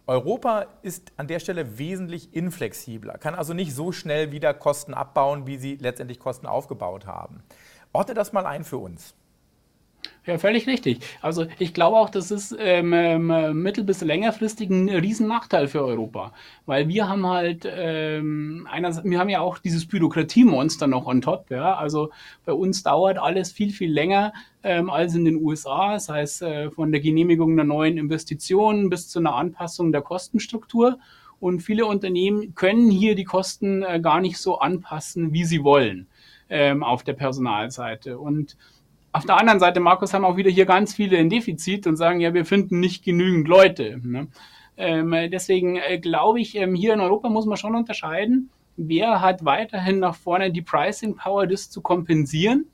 Europa 0.07 0.67
ist 0.83 1.13
an 1.17 1.29
der 1.29 1.39
Stelle 1.39 1.79
wesentlich 1.79 2.35
inflexibler, 2.35 3.19
kann 3.19 3.35
also 3.35 3.55
nicht 3.55 3.73
so 3.73 3.93
schnell 3.93 4.33
wieder 4.33 4.53
Kosten 4.53 4.95
abbauen, 4.95 5.47
wie 5.47 5.57
sie 5.57 5.77
letztendlich 5.77 6.19
Kosten 6.19 6.47
aufgebaut 6.47 7.07
haben. 7.07 7.43
Orte 7.93 8.15
das 8.15 8.33
mal 8.33 8.47
ein 8.47 8.65
für 8.65 8.79
uns. 8.79 9.15
Ja, 10.25 10.39
völlig 10.39 10.69
richtig. 10.69 11.01
Also 11.21 11.47
ich 11.59 11.75
glaube 11.75 11.97
auch, 11.97 12.09
das 12.09 12.31
ist 12.31 12.55
ähm, 12.59 12.93
ähm, 12.93 13.63
mittel- 13.63 13.83
bis 13.83 14.03
längerfristig 14.03 14.71
ein 14.71 14.89
Riesennachteil 14.89 15.67
für 15.67 15.85
Europa. 15.85 16.33
Weil 16.65 16.87
wir 16.87 17.09
haben 17.09 17.27
halt, 17.27 17.69
ähm, 17.69 18.69
einer, 18.71 19.03
wir 19.03 19.19
haben 19.19 19.29
ja 19.29 19.41
auch 19.41 19.59
dieses 19.59 19.87
Bürokratiemonster 19.87 20.87
noch 20.87 21.07
on 21.07 21.23
top. 21.23 21.51
Ja? 21.51 21.75
Also 21.75 22.11
bei 22.45 22.53
uns 22.53 22.85
dauert 22.85 23.19
alles 23.19 23.51
viel, 23.51 23.73
viel 23.73 23.93
länger 23.93 24.33
ähm, 24.63 24.91
als 24.91 25.17
in 25.17 25.25
den 25.25 25.37
USA. 25.43 25.95
Das 25.95 26.09
heißt, 26.09 26.43
äh, 26.43 26.71
von 26.71 26.93
der 26.93 27.01
Genehmigung 27.01 27.53
einer 27.53 27.65
neuen 27.65 27.99
Investition 27.99 28.91
bis 28.91 29.09
zu 29.09 29.19
einer 29.19 29.35
Anpassung 29.35 29.91
der 29.91 30.03
Kostenstruktur. 30.03 30.99
Und 31.41 31.63
viele 31.63 31.87
Unternehmen 31.87 32.55
können 32.55 32.91
hier 32.93 33.17
die 33.17 33.25
Kosten 33.25 33.83
äh, 33.83 33.99
gar 34.01 34.21
nicht 34.21 34.39
so 34.39 34.61
anpassen, 34.61 35.33
wie 35.33 35.45
sie 35.45 35.65
wollen 35.65 36.07
ähm, 36.53 36.85
auf 36.85 37.03
der 37.03 37.15
Personalseite. 37.15 38.19
Und 38.19 38.59
auf 39.11 39.25
der 39.25 39.39
anderen 39.39 39.59
Seite, 39.59 39.81
Markus, 39.81 40.13
haben 40.13 40.27
auch 40.27 40.37
wieder 40.37 40.51
hier 40.51 40.67
ganz 40.67 40.95
viele 40.95 41.17
ein 41.17 41.31
Defizit 41.31 41.87
und 41.87 41.97
sagen, 41.97 42.21
ja, 42.21 42.35
wir 42.35 42.45
finden 42.45 42.79
nicht 42.79 43.03
genügend 43.03 43.49
Leute. 43.49 43.99
Ne? 44.03 44.29
Ähm, 44.77 45.15
deswegen 45.31 45.77
äh, 45.77 45.99
glaube 45.99 46.41
ich, 46.41 46.55
ähm, 46.57 46.75
hier 46.75 46.93
in 46.93 47.01
Europa 47.01 47.31
muss 47.31 47.47
man 47.47 47.57
schon 47.57 47.75
unterscheiden, 47.75 48.51
wer 48.77 49.23
hat 49.23 49.47
weiterhin 49.47 49.99
nach 49.99 50.15
vorne 50.15 50.53
die 50.53 50.61
Pricing 50.61 51.17
Power, 51.17 51.47
das 51.47 51.71
zu 51.71 51.81
kompensieren. 51.81 52.67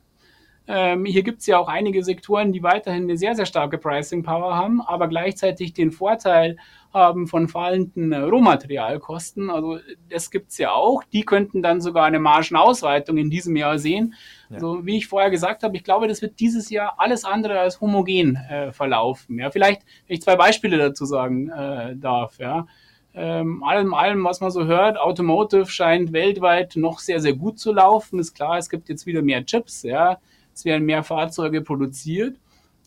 Ähm, 0.66 1.04
hier 1.04 1.23
gibt 1.23 1.40
es 1.40 1.47
ja 1.47 1.58
auch 1.58 1.68
einige 1.68 2.02
Sektoren, 2.02 2.52
die 2.52 2.62
weiterhin 2.64 3.04
eine 3.04 3.16
sehr, 3.16 3.37
sehr 3.37 3.47
starke 3.47 3.78
Pricing 3.78 4.25
Power 4.25 4.56
haben, 4.56 4.80
aber 4.80 5.06
gleichzeitig 5.06 5.73
den 5.73 5.92
Vorteil 5.92 6.56
haben 6.92 7.26
von 7.26 7.49
fallenden 7.49 8.12
äh, 8.12 8.18
Rohmaterialkosten. 8.18 9.50
Also 9.50 9.78
das 10.09 10.30
gibt 10.30 10.50
es 10.50 10.59
ja 10.59 10.73
auch. 10.73 11.02
Die 11.04 11.23
könnten 11.23 11.62
dann 11.62 11.80
sogar 11.80 12.04
eine 12.04 12.18
Margenausweitung 12.18 13.16
in 13.18 13.30
diesem 13.30 13.57
Jahr 13.57 13.78
sehen. 13.78 14.14
Ja. 14.49 14.57
Also 14.57 14.87
wie 14.87 14.97
ich 14.97 15.07
vorher 15.07 15.30
gesagt 15.30 15.62
habe, 15.62 15.76
ich 15.76 15.85
glaube, 15.85 16.09
das 16.09 16.23
wird 16.23 16.40
dieses 16.40 16.71
Jahr 16.71 16.95
alles 16.99 17.25
andere 17.25 17.61
als 17.61 17.80
homogen 17.80 18.37
äh, 18.37 18.73
verlaufen. 18.73 19.38
Ja, 19.38 19.50
vielleicht, 19.50 19.83
wenn 20.07 20.14
ich 20.14 20.23
zwei 20.23 20.37
Beispiele 20.37 20.78
dazu 20.78 21.04
sagen 21.04 21.49
äh, 21.50 21.97
darf. 21.97 22.38
Ja. 22.38 22.66
Ähm, 23.14 23.64
allem, 23.64 23.95
allem, 23.95 24.25
was 24.25 24.40
man 24.40 24.50
so 24.50 24.66
hört, 24.66 24.99
Automotive 24.99 25.66
scheint 25.66 26.12
weltweit 26.12 26.76
noch 26.76 27.00
sehr, 27.00 27.21
sehr 27.21 27.35
gut 27.35 27.59
zu 27.59 27.73
laufen. 27.73 28.18
Ist 28.18 28.35
klar, 28.35 28.59
es 28.59 28.71
gibt 28.71 28.88
jetzt 28.88 29.07
wieder 29.07 29.23
mehr 29.23 29.45
Chips, 29.45 29.83
ja, 29.83 30.18
es 30.54 30.64
werden 30.64 30.85
mehr 30.85 31.02
Fahrzeuge 31.02 31.62
produziert. 31.62 32.37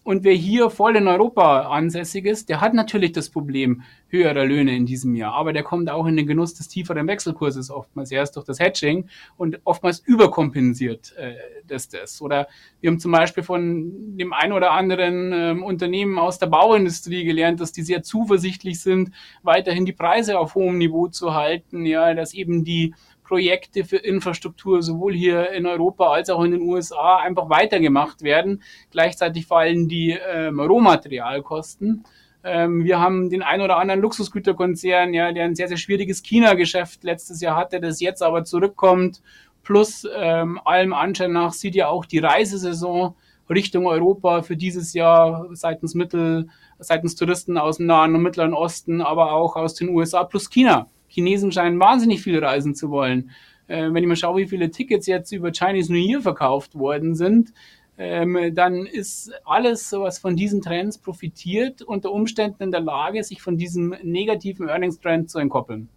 Und 0.03 0.23
wer 0.23 0.33
hier 0.33 0.71
voll 0.71 0.95
in 0.95 1.07
Europa 1.07 1.69
ansässig 1.69 2.25
ist, 2.25 2.49
der 2.49 2.59
hat 2.59 2.73
natürlich 2.73 3.11
das 3.11 3.29
Problem 3.29 3.83
höherer 4.07 4.45
Löhne 4.45 4.75
in 4.75 4.87
diesem 4.87 5.15
Jahr. 5.15 5.33
Aber 5.33 5.53
der 5.53 5.61
kommt 5.61 5.91
auch 5.91 6.07
in 6.07 6.17
den 6.17 6.25
Genuss 6.25 6.55
des 6.55 6.67
tieferen 6.67 7.07
Wechselkurses 7.07 7.69
oftmals 7.69 8.11
erst 8.11 8.35
durch 8.35 8.45
das 8.45 8.59
Hedging 8.59 9.07
und 9.37 9.59
oftmals 9.63 9.99
überkompensiert 9.99 11.15
äh, 11.17 11.35
das 11.67 11.87
das. 11.87 12.19
Oder 12.21 12.47
wir 12.81 12.89
haben 12.89 12.99
zum 12.99 13.11
Beispiel 13.11 13.43
von 13.43 14.17
dem 14.17 14.33
ein 14.33 14.51
oder 14.51 14.71
anderen 14.71 15.31
ähm, 15.33 15.63
Unternehmen 15.63 16.17
aus 16.17 16.39
der 16.39 16.47
Bauindustrie 16.47 17.23
gelernt, 17.23 17.59
dass 17.59 17.71
die 17.71 17.83
sehr 17.83 18.01
zuversichtlich 18.01 18.81
sind, 18.81 19.11
weiterhin 19.43 19.85
die 19.85 19.93
Preise 19.93 20.39
auf 20.39 20.55
hohem 20.55 20.79
Niveau 20.79 21.09
zu 21.09 21.35
halten. 21.35 21.85
Ja, 21.85 22.13
dass 22.15 22.33
eben 22.33 22.63
die 22.63 22.95
Projekte 23.31 23.85
für 23.85 23.95
Infrastruktur 23.95 24.83
sowohl 24.83 25.13
hier 25.13 25.51
in 25.51 25.65
Europa 25.65 26.11
als 26.11 26.29
auch 26.29 26.43
in 26.43 26.51
den 26.51 26.63
USA 26.63 27.15
einfach 27.15 27.49
weitergemacht 27.49 28.23
werden. 28.23 28.61
Gleichzeitig 28.91 29.45
fallen 29.45 29.87
die 29.87 30.19
ähm, 30.29 30.59
Rohmaterialkosten. 30.59 32.03
Ähm, 32.43 32.83
wir 32.83 32.99
haben 32.99 33.29
den 33.29 33.41
ein 33.41 33.61
oder 33.61 33.77
anderen 33.77 34.01
Luxusgüterkonzern, 34.01 35.13
ja, 35.13 35.31
der 35.31 35.45
ein 35.45 35.55
sehr, 35.55 35.69
sehr 35.69 35.77
schwieriges 35.77 36.23
China-Geschäft 36.23 37.05
letztes 37.05 37.39
Jahr 37.39 37.55
hatte, 37.55 37.79
das 37.79 38.01
jetzt 38.01 38.21
aber 38.21 38.43
zurückkommt. 38.43 39.21
Plus 39.63 40.05
ähm, 40.13 40.59
allem 40.65 40.91
Anschein 40.91 41.31
nach 41.31 41.53
sieht 41.53 41.75
ja 41.75 41.87
auch 41.87 42.05
die 42.05 42.19
Reisesaison 42.19 43.15
Richtung 43.49 43.87
Europa 43.87 44.41
für 44.41 44.57
dieses 44.57 44.93
Jahr 44.93 45.47
seitens 45.53 45.95
Mittel, 45.95 46.49
seitens 46.79 47.15
Touristen 47.15 47.57
aus 47.57 47.77
dem 47.77 47.85
Nahen 47.85 48.13
und 48.13 48.23
Mittleren 48.23 48.53
Osten, 48.53 48.99
aber 48.99 49.31
auch 49.31 49.55
aus 49.55 49.73
den 49.73 49.87
USA 49.87 50.25
plus 50.25 50.49
China 50.49 50.89
Chinesen 51.11 51.51
scheinen 51.51 51.79
wahnsinnig 51.79 52.21
viel 52.21 52.43
reisen 52.43 52.73
zu 52.73 52.89
wollen. 52.89 53.31
Äh, 53.67 53.93
wenn 53.93 53.97
ich 53.97 54.07
mal 54.07 54.15
schaue, 54.15 54.41
wie 54.41 54.47
viele 54.47 54.71
Tickets 54.71 55.07
jetzt 55.07 55.31
über 55.31 55.51
Chinese 55.51 55.91
New 55.91 55.99
Year 55.99 56.21
verkauft 56.21 56.75
worden 56.75 57.15
sind, 57.15 57.53
ähm, 57.97 58.55
dann 58.55 58.85
ist 58.85 59.31
alles, 59.43 59.91
was 59.91 60.17
von 60.17 60.35
diesen 60.35 60.61
Trends 60.61 60.97
profitiert, 60.97 61.81
unter 61.81 62.11
Umständen 62.11 62.63
in 62.63 62.71
der 62.71 62.79
Lage, 62.79 63.23
sich 63.23 63.41
von 63.41 63.57
diesem 63.57 63.95
negativen 64.01 64.69
Earnings-Trend 64.69 65.29
zu 65.29 65.39
entkoppeln. 65.39 65.89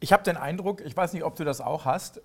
Ich 0.00 0.12
habe 0.12 0.22
den 0.22 0.36
Eindruck, 0.36 0.82
ich 0.84 0.96
weiß 0.96 1.14
nicht, 1.14 1.24
ob 1.24 1.36
du 1.36 1.44
das 1.44 1.60
auch 1.60 1.84
hast, 1.84 2.20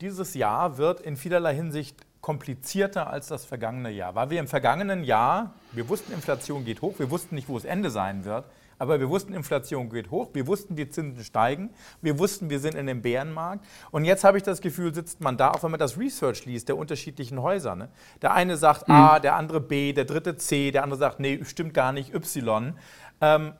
dieses 0.00 0.34
Jahr 0.34 0.78
wird 0.78 1.00
in 1.00 1.16
vielerlei 1.16 1.54
Hinsicht 1.54 1.96
komplizierter 2.20 3.10
als 3.10 3.28
das 3.28 3.44
vergangene 3.44 3.90
Jahr, 3.90 4.14
weil 4.14 4.30
wir 4.30 4.40
im 4.40 4.48
vergangenen 4.48 5.04
Jahr, 5.04 5.54
wir 5.72 5.88
wussten, 5.88 6.12
Inflation 6.12 6.64
geht 6.64 6.82
hoch, 6.82 6.98
wir 6.98 7.10
wussten 7.10 7.34
nicht, 7.34 7.48
wo 7.48 7.54
das 7.54 7.64
Ende 7.64 7.90
sein 7.90 8.24
wird, 8.24 8.44
aber 8.80 8.98
wir 8.98 9.10
wussten, 9.10 9.34
Inflation 9.34 9.90
geht 9.90 10.10
hoch, 10.10 10.30
wir 10.32 10.46
wussten, 10.46 10.74
die 10.74 10.88
Zinsen 10.88 11.22
steigen, 11.22 11.68
wir 12.00 12.18
wussten, 12.18 12.48
wir 12.48 12.60
sind 12.60 12.74
in 12.74 12.86
dem 12.86 13.02
Bärenmarkt. 13.02 13.64
Und 13.90 14.06
jetzt 14.06 14.24
habe 14.24 14.38
ich 14.38 14.42
das 14.42 14.62
Gefühl, 14.62 14.94
sitzt 14.94 15.20
man 15.20 15.36
da, 15.36 15.50
auch 15.50 15.62
wenn 15.62 15.70
man 15.70 15.78
das 15.78 15.98
Research 15.98 16.46
liest, 16.46 16.68
der 16.68 16.78
unterschiedlichen 16.78 17.42
Häuser. 17.42 17.76
Ne? 17.76 17.90
Der 18.22 18.32
eine 18.32 18.56
sagt 18.56 18.88
mhm. 18.88 18.94
A, 18.94 19.18
der 19.18 19.36
andere 19.36 19.60
B, 19.60 19.92
der 19.92 20.06
dritte 20.06 20.38
C, 20.38 20.70
der 20.70 20.82
andere 20.82 20.98
sagt, 20.98 21.20
nee, 21.20 21.44
stimmt 21.44 21.74
gar 21.74 21.92
nicht, 21.92 22.14
Y. 22.14 22.72
Ähm, 23.20 23.52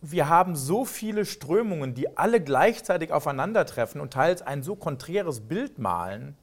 wir 0.00 0.28
haben 0.28 0.56
so 0.56 0.84
viele 0.84 1.24
Strömungen, 1.24 1.94
die 1.94 2.18
alle 2.18 2.40
gleichzeitig 2.40 3.12
aufeinandertreffen 3.12 4.00
und 4.00 4.12
teils 4.12 4.42
ein 4.42 4.64
so 4.64 4.74
konträres 4.74 5.40
Bild 5.40 5.78
malen. 5.78 6.36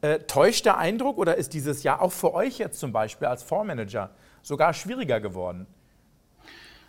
Äh, 0.00 0.20
täuscht 0.20 0.64
der 0.64 0.78
Eindruck 0.78 1.18
oder 1.18 1.34
ist 1.34 1.54
dieses 1.54 1.82
Jahr 1.82 2.02
auch 2.02 2.12
für 2.12 2.32
euch 2.34 2.58
jetzt 2.58 2.78
zum 2.78 2.92
Beispiel 2.92 3.26
als 3.26 3.42
Fondsmanager 3.42 4.10
sogar 4.42 4.74
schwieriger 4.74 5.20
geworden? 5.20 5.66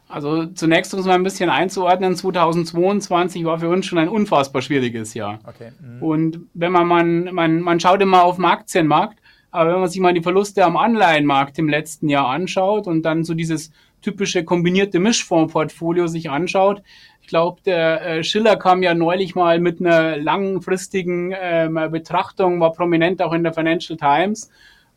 Also 0.10 0.48
zunächst 0.48 0.92
um 0.96 1.00
es 1.00 1.06
mal 1.06 1.14
ein 1.14 1.24
bisschen 1.24 1.52
einzuordnen, 1.52 2.16
2022 2.16 3.46
war 3.46 3.60
für 3.60 3.70
uns 3.70 3.86
schon 3.86 4.00
ein 4.00 4.10
unfassbar 4.10 4.64
schwieriges 4.64 5.14
Jahr. 5.14 5.40
Okay. 5.48 5.72
Mhm. 5.80 6.04
Und 6.04 6.40
wenn 6.56 6.72
man, 6.72 6.88
man, 6.88 7.34
man, 7.34 7.62
man 7.62 7.80
schaut 7.80 8.02
immer 8.02 8.24
auf 8.24 8.38
den 8.38 8.46
Aktienmarkt, 8.46 9.20
aber 9.52 9.72
wenn 9.72 9.80
man 9.82 9.90
sich 9.90 10.02
mal 10.02 10.14
die 10.14 10.24
Verluste 10.24 10.66
am 10.66 10.78
Anleihenmarkt 10.78 11.60
im 11.60 11.70
letzten 11.70 12.10
Jahr 12.10 12.28
anschaut 12.28 12.88
und 12.88 13.04
dann 13.04 13.24
so 13.24 13.36
dieses 13.36 13.72
typische 14.02 14.44
kombinierte 14.44 15.00
Mischfondsportfolio 15.00 16.08
sich 16.08 16.32
anschaut, 16.32 16.82
ich 17.22 17.28
glaube, 17.28 17.62
der 17.64 18.02
äh, 18.02 18.24
Schiller 18.24 18.56
kam 18.56 18.82
ja 18.82 18.96
neulich 18.96 19.36
mal 19.36 19.60
mit 19.60 19.80
einer 19.80 20.18
langfristigen 20.18 21.34
äh, 21.34 21.70
Betrachtung, 21.92 22.60
war 22.60 22.72
prominent 22.72 23.22
auch 23.22 23.34
in 23.34 23.44
der 23.44 23.54
Financial 23.54 23.96
Times 23.96 24.50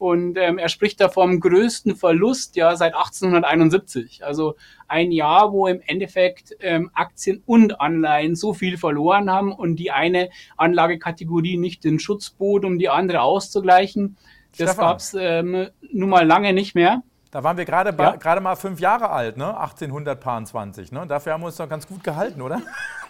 und 0.02 0.36
ähm, 0.36 0.58
er 0.58 0.68
spricht 0.68 1.00
da 1.00 1.08
vom 1.08 1.38
größten 1.38 1.94
Verlust 1.94 2.56
ja 2.56 2.74
seit 2.74 2.96
1871. 2.96 4.24
Also 4.24 4.56
ein 4.88 5.12
Jahr, 5.12 5.52
wo 5.52 5.68
im 5.68 5.80
Endeffekt 5.86 6.56
ähm, 6.58 6.90
Aktien 6.92 7.40
und 7.46 7.80
Anleihen 7.80 8.34
so 8.34 8.52
viel 8.52 8.78
verloren 8.78 9.30
haben 9.30 9.52
und 9.52 9.76
die 9.76 9.92
eine 9.92 10.28
Anlagekategorie 10.56 11.56
nicht 11.56 11.84
den 11.84 12.00
Schutz 12.00 12.30
bot, 12.30 12.64
um 12.64 12.80
die 12.80 12.88
andere 12.88 13.20
auszugleichen. 13.20 14.16
Das 14.58 14.76
gab 14.76 14.98
es 14.98 15.14
ähm, 15.16 15.68
nun 15.92 16.08
mal 16.08 16.26
lange 16.26 16.52
nicht 16.52 16.74
mehr. 16.74 17.04
Da 17.30 17.44
waren 17.44 17.56
wir 17.56 17.64
gerade 17.64 17.94
ja? 17.96 18.16
gerade 18.16 18.40
mal 18.40 18.56
fünf 18.56 18.80
Jahre 18.80 19.08
alt, 19.10 19.36
ne? 19.36 19.56
1820. 19.56 20.90
Ne? 20.90 21.06
Dafür 21.06 21.34
haben 21.34 21.42
wir 21.42 21.46
uns 21.46 21.56
doch 21.58 21.68
ganz 21.68 21.86
gut 21.86 22.02
gehalten, 22.02 22.42
oder? 22.42 22.60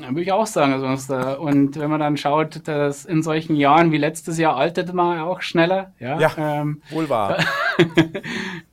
Ja, 0.00 0.08
würde 0.10 0.22
ich 0.22 0.32
auch 0.32 0.46
sagen. 0.46 0.72
Also, 0.72 1.40
und 1.40 1.78
wenn 1.78 1.90
man 1.90 2.00
dann 2.00 2.16
schaut, 2.16 2.66
dass 2.68 3.04
in 3.04 3.22
solchen 3.22 3.56
Jahren 3.56 3.92
wie 3.92 3.98
letztes 3.98 4.38
Jahr 4.38 4.56
altert 4.56 4.92
man 4.92 5.20
auch 5.20 5.42
schneller. 5.42 5.92
Ja, 5.98 6.18
ja 6.18 6.32
ähm, 6.38 6.82
wohl 6.90 7.08
wahr. 7.08 7.38
Da, 7.76 7.84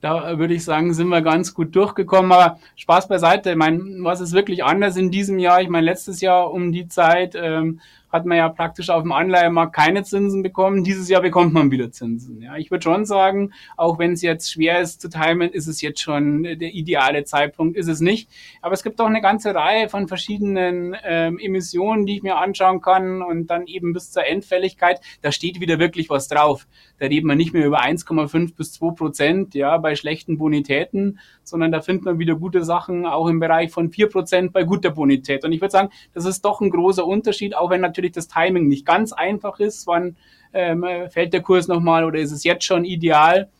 da, 0.00 0.38
würde 0.38 0.54
ich 0.54 0.64
sagen, 0.64 0.94
sind 0.94 1.08
wir 1.08 1.22
ganz 1.22 1.54
gut 1.54 1.74
durchgekommen. 1.74 2.32
Aber 2.32 2.58
Spaß 2.76 3.08
beiseite. 3.08 3.50
Ich 3.50 3.56
meine, 3.56 3.80
was 4.02 4.20
ist 4.20 4.32
wirklich 4.32 4.64
anders 4.64 4.96
in 4.96 5.10
diesem 5.10 5.38
Jahr? 5.38 5.60
Ich 5.60 5.68
meine, 5.68 5.84
letztes 5.84 6.20
Jahr 6.20 6.52
um 6.52 6.72
die 6.72 6.88
Zeit 6.88 7.34
ähm, 7.34 7.80
hat 8.10 8.26
man 8.26 8.38
ja 8.38 8.48
praktisch 8.48 8.90
auf 8.90 9.02
dem 9.02 9.12
Anleihemarkt 9.12 9.74
keine 9.74 10.02
Zinsen 10.02 10.42
bekommen. 10.42 10.84
Dieses 10.84 11.08
Jahr 11.08 11.22
bekommt 11.22 11.52
man 11.52 11.70
wieder 11.70 11.90
Zinsen. 11.90 12.40
Ja, 12.40 12.56
ich 12.56 12.70
würde 12.70 12.82
schon 12.82 13.04
sagen, 13.04 13.52
auch 13.76 13.98
wenn 13.98 14.12
es 14.12 14.22
jetzt 14.22 14.50
schwer 14.50 14.80
ist 14.80 15.00
zu 15.00 15.08
timen, 15.08 15.50
ist 15.50 15.66
es 15.66 15.80
jetzt 15.80 16.00
schon 16.00 16.42
der 16.42 16.74
ideale 16.74 17.24
Zeitpunkt, 17.24 17.76
ist 17.76 17.88
es 17.88 18.00
nicht. 18.00 18.30
Aber 18.62 18.74
es 18.74 18.82
gibt 18.82 19.00
auch 19.00 19.06
eine 19.06 19.20
ganze 19.20 19.54
Reihe 19.54 19.88
von 19.88 20.08
verschiedenen 20.08 20.96
ähm, 21.04 21.38
Emissionen, 21.38 22.06
die 22.06 22.16
ich 22.16 22.22
mir 22.22 22.36
anschauen 22.36 22.80
kann 22.80 23.22
und 23.22 23.48
dann 23.48 23.66
eben 23.66 23.92
bis 23.92 24.10
zur 24.10 24.26
Endfälligkeit. 24.26 25.00
Da 25.22 25.32
steht 25.32 25.60
wieder 25.60 25.78
wirklich 25.78 26.08
was 26.10 26.28
drauf. 26.28 26.66
Da 26.98 27.06
reden 27.06 27.28
wir 27.28 27.36
nicht 27.36 27.52
mehr 27.52 27.66
über 27.66 27.82
1,5 27.82 28.56
bis 28.56 28.72
2 28.72 28.94
Prozent, 28.94 29.54
ja, 29.54 29.76
bei 29.78 29.94
schlechten 29.94 30.38
Bonitäten, 30.38 31.20
sondern 31.44 31.72
da 31.72 31.80
findet 31.80 32.04
man 32.04 32.18
wieder 32.18 32.34
gute 32.34 32.64
Sachen 32.64 33.06
auch 33.06 33.28
im 33.28 33.38
Bereich 33.38 33.70
von 33.70 33.90
4 33.90 34.08
Prozent 34.08 34.52
bei 34.52 34.64
guter 34.64 34.90
Bonität. 34.90 35.44
Und 35.44 35.52
ich 35.52 35.60
würde 35.60 35.72
sagen, 35.72 35.90
das 36.14 36.24
ist 36.24 36.44
doch 36.44 36.60
ein 36.60 36.70
großer 36.70 37.06
Unterschied, 37.06 37.56
auch 37.56 37.70
wenn 37.70 37.80
natürlich 37.80 37.97
natürlich 37.98 38.12
das 38.12 38.28
Timing 38.28 38.68
nicht 38.68 38.86
ganz 38.86 39.12
einfach 39.12 39.58
ist. 39.58 39.86
Wann 39.86 40.16
ähm, 40.52 40.84
fällt 41.10 41.32
der 41.32 41.42
Kurs 41.42 41.68
nochmal 41.68 42.04
oder 42.04 42.18
ist 42.18 42.32
es 42.32 42.44
jetzt 42.44 42.64
schon 42.64 42.84
ideal? 42.84 43.50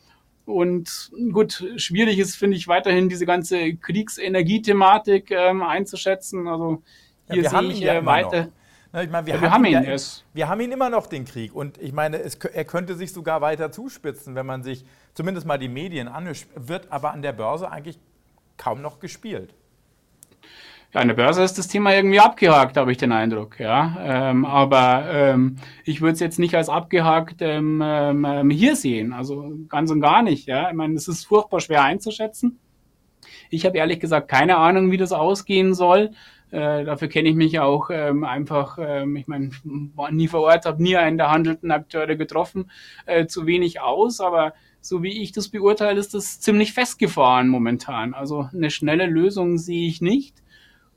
Und 0.46 1.10
gut, 1.32 1.64
schwierig 1.76 2.18
ist, 2.18 2.36
finde 2.36 2.56
ich, 2.56 2.68
weiterhin 2.68 3.08
diese 3.08 3.26
ganze 3.26 3.74
Kriegsenergiethematik 3.74 5.30
ähm, 5.30 5.62
einzuschätzen. 5.62 6.48
Also 6.48 6.82
hier 7.30 7.42
ja, 7.42 7.50
sehe 7.50 7.70
ich 7.70 7.80
ja 7.80 8.04
weiter. 8.04 8.48
Ich 9.02 9.10
meine, 9.10 9.26
wir, 9.26 9.34
ja, 9.34 9.42
wir, 9.42 9.50
haben 9.50 9.64
ihn, 9.66 9.82
ja, 9.84 9.96
wir 10.32 10.48
haben 10.48 10.60
ihn 10.62 10.72
immer 10.72 10.88
noch, 10.88 11.06
den 11.06 11.26
Krieg. 11.26 11.54
Und 11.54 11.76
ich 11.76 11.92
meine, 11.92 12.20
es, 12.20 12.36
er 12.36 12.64
könnte 12.64 12.94
sich 12.94 13.12
sogar 13.12 13.42
weiter 13.42 13.70
zuspitzen, 13.70 14.34
wenn 14.34 14.46
man 14.46 14.62
sich 14.62 14.86
zumindest 15.12 15.46
mal 15.46 15.58
die 15.58 15.68
Medien 15.68 16.08
anschaut. 16.08 16.48
Wird 16.54 16.90
aber 16.90 17.12
an 17.12 17.20
der 17.20 17.32
Börse 17.32 17.70
eigentlich 17.70 17.98
kaum 18.56 18.80
noch 18.80 18.98
gespielt. 18.98 19.54
Ja, 20.94 21.00
an 21.02 21.08
der 21.08 21.14
Börse 21.14 21.42
ist 21.42 21.58
das 21.58 21.68
Thema 21.68 21.94
irgendwie 21.94 22.18
abgehakt, 22.18 22.78
habe 22.78 22.90
ich 22.92 22.96
den 22.96 23.12
Eindruck. 23.12 23.60
Ja, 23.60 24.30
ähm, 24.30 24.46
aber 24.46 25.04
ähm, 25.10 25.56
ich 25.84 26.00
würde 26.00 26.14
es 26.14 26.20
jetzt 26.20 26.38
nicht 26.38 26.54
als 26.54 26.70
abgehakt 26.70 27.36
ähm, 27.40 27.82
ähm, 27.84 28.48
hier 28.48 28.74
sehen. 28.74 29.12
Also 29.12 29.52
ganz 29.68 29.90
und 29.90 30.00
gar 30.00 30.22
nicht. 30.22 30.46
Ja, 30.46 30.70
ich 30.70 30.74
meine, 30.74 30.94
es 30.94 31.06
ist 31.06 31.26
furchtbar 31.26 31.60
schwer 31.60 31.84
einzuschätzen. 31.84 32.58
Ich 33.50 33.66
habe 33.66 33.76
ehrlich 33.76 34.00
gesagt 34.00 34.28
keine 34.28 34.56
Ahnung, 34.56 34.90
wie 34.90 34.96
das 34.96 35.12
ausgehen 35.12 35.74
soll. 35.74 36.12
Äh, 36.50 36.84
dafür 36.84 37.08
kenne 37.08 37.28
ich 37.28 37.34
mich 37.34 37.60
auch 37.60 37.90
ähm, 37.92 38.24
einfach, 38.24 38.78
ähm, 38.80 39.16
ich 39.16 39.26
meine, 39.26 39.50
war 39.94 40.10
nie 40.10 40.28
vor 40.28 40.40
Ort, 40.40 40.64
habe 40.64 40.82
nie 40.82 40.96
einen 40.96 41.18
der 41.18 41.30
handelnden 41.30 41.70
Akteure 41.70 42.16
getroffen, 42.16 42.70
äh, 43.04 43.26
zu 43.26 43.44
wenig 43.44 43.82
aus, 43.82 44.20
aber 44.20 44.54
so 44.80 45.02
wie 45.02 45.22
ich 45.22 45.32
das 45.32 45.50
beurteile, 45.50 46.00
ist 46.00 46.14
das 46.14 46.40
ziemlich 46.40 46.72
festgefahren 46.72 47.48
momentan. 47.48 48.14
Also 48.14 48.48
eine 48.54 48.70
schnelle 48.70 49.04
Lösung 49.04 49.58
sehe 49.58 49.86
ich 49.86 50.00
nicht. 50.00 50.42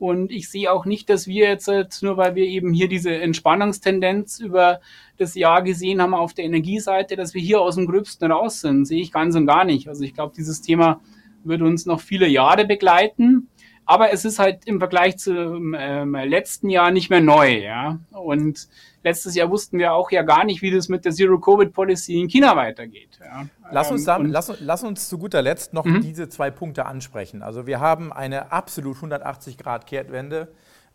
Und 0.02 0.32
ich 0.32 0.50
sehe 0.50 0.72
auch 0.72 0.86
nicht, 0.86 1.12
dass 1.12 1.28
wir 1.28 1.48
jetzt, 1.48 1.70
nur 2.02 2.18
weil 2.18 2.34
wir 2.34 2.46
eben 2.46 2.74
hier 2.74 2.88
diese 2.88 3.14
Entspannungstendenz 3.14 4.40
über 4.40 4.82
das 5.18 5.36
Jahr 5.36 5.62
gesehen 5.62 6.02
haben 6.02 6.16
auf 6.16 6.34
der 6.34 6.46
Energieseite, 6.46 7.16
dass 7.16 7.36
wir 7.36 7.42
hier 7.42 7.62
aus 7.62 7.76
dem 7.76 7.86
Gröbsten 7.86 8.32
raus 8.32 8.62
sind. 8.62 8.86
Sehe 8.86 9.00
ich 9.00 9.12
ganz 9.12 9.36
und 9.36 9.46
gar 9.46 9.64
nicht. 9.64 9.88
Also 9.88 10.04
ich 10.04 10.16
glaube, 10.16 10.34
dieses 10.36 10.60
Thema 10.60 11.02
wird 11.44 11.62
uns 11.62 11.86
noch 11.86 12.02
viele 12.02 12.28
Jahre 12.28 12.66
begleiten. 12.66 13.48
Aber 13.92 14.14
es 14.14 14.24
ist 14.24 14.40
halt 14.40 14.66
im 14.68 14.80
Vergleich 14.80 15.18
zum 15.18 15.76
ähm, 15.78 16.16
letzten 16.16 16.70
Jahr 16.70 16.92
nicht 16.92 17.10
mehr 17.10 17.20
neu, 17.20 17.58
ja. 17.58 18.00
Und 18.12 18.70
letztes 19.04 19.36
Jahr 19.36 19.50
wussten 19.50 19.78
wir 19.80 19.92
auch 19.92 20.12
ja 20.12 20.22
gar 20.22 20.46
nicht, 20.46 20.62
wie 20.62 20.72
das 20.72 20.88
mit 20.88 21.04
der 21.04 21.12
Zero-Covid-Policy 21.12 22.22
in 22.22 22.30
China 22.30 22.56
weitergeht. 22.56 23.20
Ja. 23.20 23.48
Lass, 23.70 23.92
uns 23.92 24.06
dann, 24.06 24.28
lass, 24.28 24.54
lass, 24.62 24.84
uns 24.86 25.10
zu 25.10 25.18
guter 25.18 25.42
Letzt 25.42 25.74
noch 25.74 25.84
mhm. 25.84 26.00
diese 26.02 26.30
zwei 26.30 26.52
Punkte 26.52 26.86
ansprechen. 26.86 27.42
Also 27.42 27.68
wir 27.68 27.82
haben 27.82 28.14
eine 28.14 28.54
absolut 28.54 28.96
180-Grad-Kehrtwende. 28.96 30.48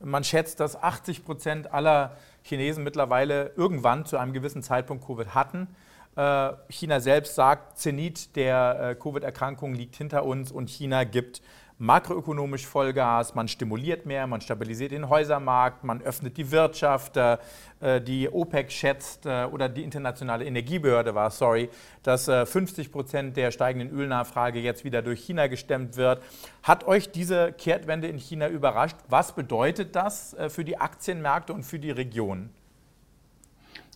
Man 0.02 0.24
schätzt, 0.24 0.60
dass 0.60 0.82
80 0.82 1.22
Prozent 1.22 1.74
aller 1.74 2.16
Chinesen 2.44 2.82
mittlerweile 2.82 3.52
irgendwann 3.56 4.06
zu 4.06 4.16
einem 4.16 4.32
gewissen 4.32 4.62
Zeitpunkt 4.62 5.06
Covid 5.06 5.34
hatten. 5.34 5.68
Äh, 6.16 6.52
China 6.70 7.00
selbst 7.00 7.34
sagt, 7.34 7.78
Zenit 7.78 8.36
der 8.36 8.78
äh, 8.80 8.94
Covid-Erkrankung 8.94 9.74
liegt 9.74 9.96
hinter 9.96 10.24
uns 10.24 10.50
und 10.50 10.70
China 10.70 11.04
gibt 11.04 11.42
makroökonomisch 11.78 12.66
Vollgas, 12.66 13.34
man 13.34 13.48
stimuliert 13.48 14.06
mehr, 14.06 14.26
man 14.26 14.40
stabilisiert 14.40 14.92
den 14.92 15.08
Häusermarkt, 15.08 15.84
man 15.84 16.00
öffnet 16.02 16.36
die 16.36 16.50
Wirtschaft. 16.50 17.16
Äh, 17.16 18.00
die 18.00 18.30
OPEC 18.30 18.72
schätzt, 18.72 19.26
äh, 19.26 19.44
oder 19.44 19.68
die 19.68 19.84
Internationale 19.84 20.46
Energiebehörde 20.46 21.14
war, 21.14 21.30
sorry, 21.30 21.68
dass 22.02 22.24
50 22.24 22.86
äh, 22.86 22.90
Prozent 22.90 23.36
der 23.36 23.50
steigenden 23.50 23.90
Ölnachfrage 23.90 24.60
jetzt 24.60 24.84
wieder 24.84 25.02
durch 25.02 25.20
China 25.20 25.46
gestemmt 25.46 25.96
wird. 25.96 26.22
Hat 26.62 26.86
euch 26.86 27.10
diese 27.10 27.52
Kehrtwende 27.52 28.08
in 28.08 28.16
China 28.16 28.48
überrascht? 28.48 28.96
Was 29.08 29.32
bedeutet 29.32 29.94
das 29.94 30.34
für 30.48 30.64
die 30.64 30.78
Aktienmärkte 30.78 31.52
und 31.52 31.64
für 31.64 31.78
die 31.78 31.90
Region? 31.90 32.50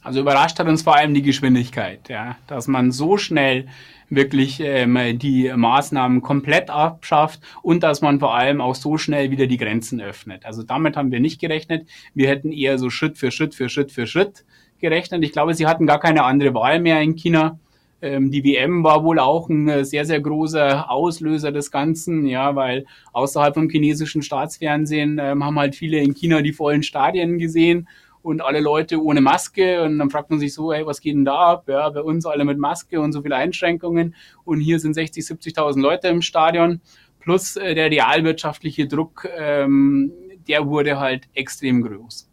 Also 0.02 0.20
überrascht 0.20 0.58
hat 0.58 0.66
uns 0.66 0.82
vor 0.82 0.96
allem 0.96 1.12
die 1.12 1.22
Geschwindigkeit, 1.22 2.08
ja, 2.08 2.36
dass 2.46 2.68
man 2.68 2.90
so 2.90 3.18
schnell 3.18 3.66
wirklich 4.08 4.60
ähm, 4.60 4.98
die 5.18 5.52
Maßnahmen 5.54 6.22
komplett 6.22 6.70
abschafft 6.70 7.40
und 7.62 7.82
dass 7.82 8.00
man 8.00 8.18
vor 8.18 8.34
allem 8.34 8.60
auch 8.60 8.74
so 8.74 8.96
schnell 8.96 9.30
wieder 9.30 9.46
die 9.46 9.58
Grenzen 9.58 10.00
öffnet. 10.00 10.46
Also 10.46 10.62
damit 10.62 10.96
haben 10.96 11.12
wir 11.12 11.20
nicht 11.20 11.40
gerechnet. 11.40 11.86
Wir 12.14 12.28
hätten 12.28 12.50
eher 12.50 12.78
so 12.78 12.90
Schritt 12.90 13.18
für 13.18 13.30
Schritt 13.30 13.54
für 13.54 13.68
Schritt 13.68 13.92
für 13.92 14.06
Schritt 14.06 14.44
gerechnet. 14.80 15.22
Ich 15.22 15.32
glaube, 15.32 15.54
sie 15.54 15.66
hatten 15.66 15.86
gar 15.86 16.00
keine 16.00 16.24
andere 16.24 16.54
Wahl 16.54 16.80
mehr 16.80 17.00
in 17.02 17.14
China. 17.14 17.58
Ähm, 18.02 18.30
die 18.30 18.42
WM 18.42 18.82
war 18.82 19.04
wohl 19.04 19.18
auch 19.18 19.50
ein 19.50 19.68
äh, 19.68 19.84
sehr, 19.84 20.06
sehr 20.06 20.20
großer 20.20 20.90
Auslöser 20.90 21.52
des 21.52 21.70
Ganzen, 21.70 22.26
ja, 22.26 22.56
weil 22.56 22.86
außerhalb 23.12 23.54
vom 23.54 23.68
chinesischen 23.68 24.22
Staatsfernsehen 24.22 25.20
ähm, 25.22 25.44
haben 25.44 25.58
halt 25.58 25.76
viele 25.76 25.98
in 25.98 26.14
China 26.14 26.40
die 26.40 26.54
vollen 26.54 26.82
Stadien 26.82 27.38
gesehen 27.38 27.86
und 28.22 28.40
alle 28.40 28.60
Leute 28.60 29.02
ohne 29.02 29.20
Maske 29.20 29.82
und 29.82 29.98
dann 29.98 30.10
fragt 30.10 30.30
man 30.30 30.38
sich 30.38 30.54
so, 30.54 30.72
hey, 30.72 30.86
was 30.86 31.00
geht 31.00 31.14
denn 31.14 31.24
da 31.24 31.52
ab? 31.52 31.64
Ja, 31.68 31.88
bei 31.88 32.02
uns 32.02 32.26
alle 32.26 32.44
mit 32.44 32.58
Maske 32.58 33.00
und 33.00 33.12
so 33.12 33.22
viele 33.22 33.36
Einschränkungen 33.36 34.14
und 34.44 34.60
hier 34.60 34.78
sind 34.78 34.94
60, 34.94 35.24
70.000 35.24 35.80
Leute 35.80 36.08
im 36.08 36.22
Stadion 36.22 36.80
plus 37.20 37.56
äh, 37.56 37.74
der 37.74 37.90
realwirtschaftliche 37.90 38.86
Druck, 38.86 39.28
ähm, 39.38 40.12
der 40.48 40.66
wurde 40.66 40.98
halt 40.98 41.28
extrem 41.34 41.82
groß. 41.82 42.30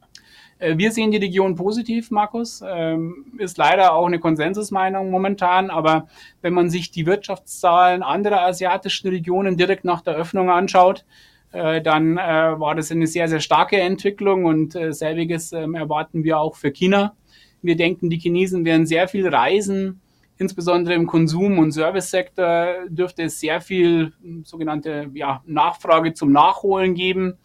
Äh, 0.60 0.78
wir 0.78 0.91
sehen 0.91 1.12
die 1.12 1.17
Region 1.17 1.56
positiv, 1.56 2.12
Markus. 2.12 2.63
Ähm, 2.65 3.26
ist 3.38 3.58
leider 3.58 3.93
auch 3.93 4.08
eine 4.08 4.19
Konsensusmeinung 4.19 5.12
momentan. 5.12 5.69
Aber 5.69 6.08
wenn 6.41 6.54
man 6.54 6.69
sich 6.69 6.91
die 6.91 7.06
Wirtschaftszahlen 7.06 8.04
anderer 8.04 8.41
asiatischen 8.41 9.10
Regionen 9.10 9.58
direkt 9.58 9.86
nach 9.86 10.02
der 10.02 10.15
Öffnung 10.15 10.50
anschaut, 10.50 11.06
äh, 11.58 11.82
dann 11.82 12.17
äh, 12.17 12.60
war 12.60 12.76
das 12.76 12.91
eine 12.91 13.08
sehr, 13.08 13.28
sehr 13.28 13.39
starke 13.39 13.80
Entwicklung 13.80 14.46
und 14.46 14.78
selbiges 14.89 15.52
ähm, 15.52 15.76
erwarten 15.76 16.24
wir 16.24 16.39
auch 16.39 16.56
für 16.56 16.72
China. 16.72 17.15
Wir 17.62 17.76
denken, 17.76 18.10
die 18.10 18.20
Chinesen 18.20 18.65
werden 18.65 18.86
sehr 18.86 19.08
viel 19.08 19.28
reisen. 19.28 20.02
Insbesondere 20.38 20.93
im 20.93 21.08
Konsum- 21.08 21.58
und 21.58 21.72
Servicesektor 21.72 22.86
dürfte 22.88 23.24
es 23.24 23.39
sehr 23.39 23.60
viel 23.60 24.13
sogenannte 24.43 25.10
ja, 25.13 25.41
Nachfrage 25.48 26.13
zum 26.13 26.32
Nachholen 26.32 26.93
geben. 26.93 27.38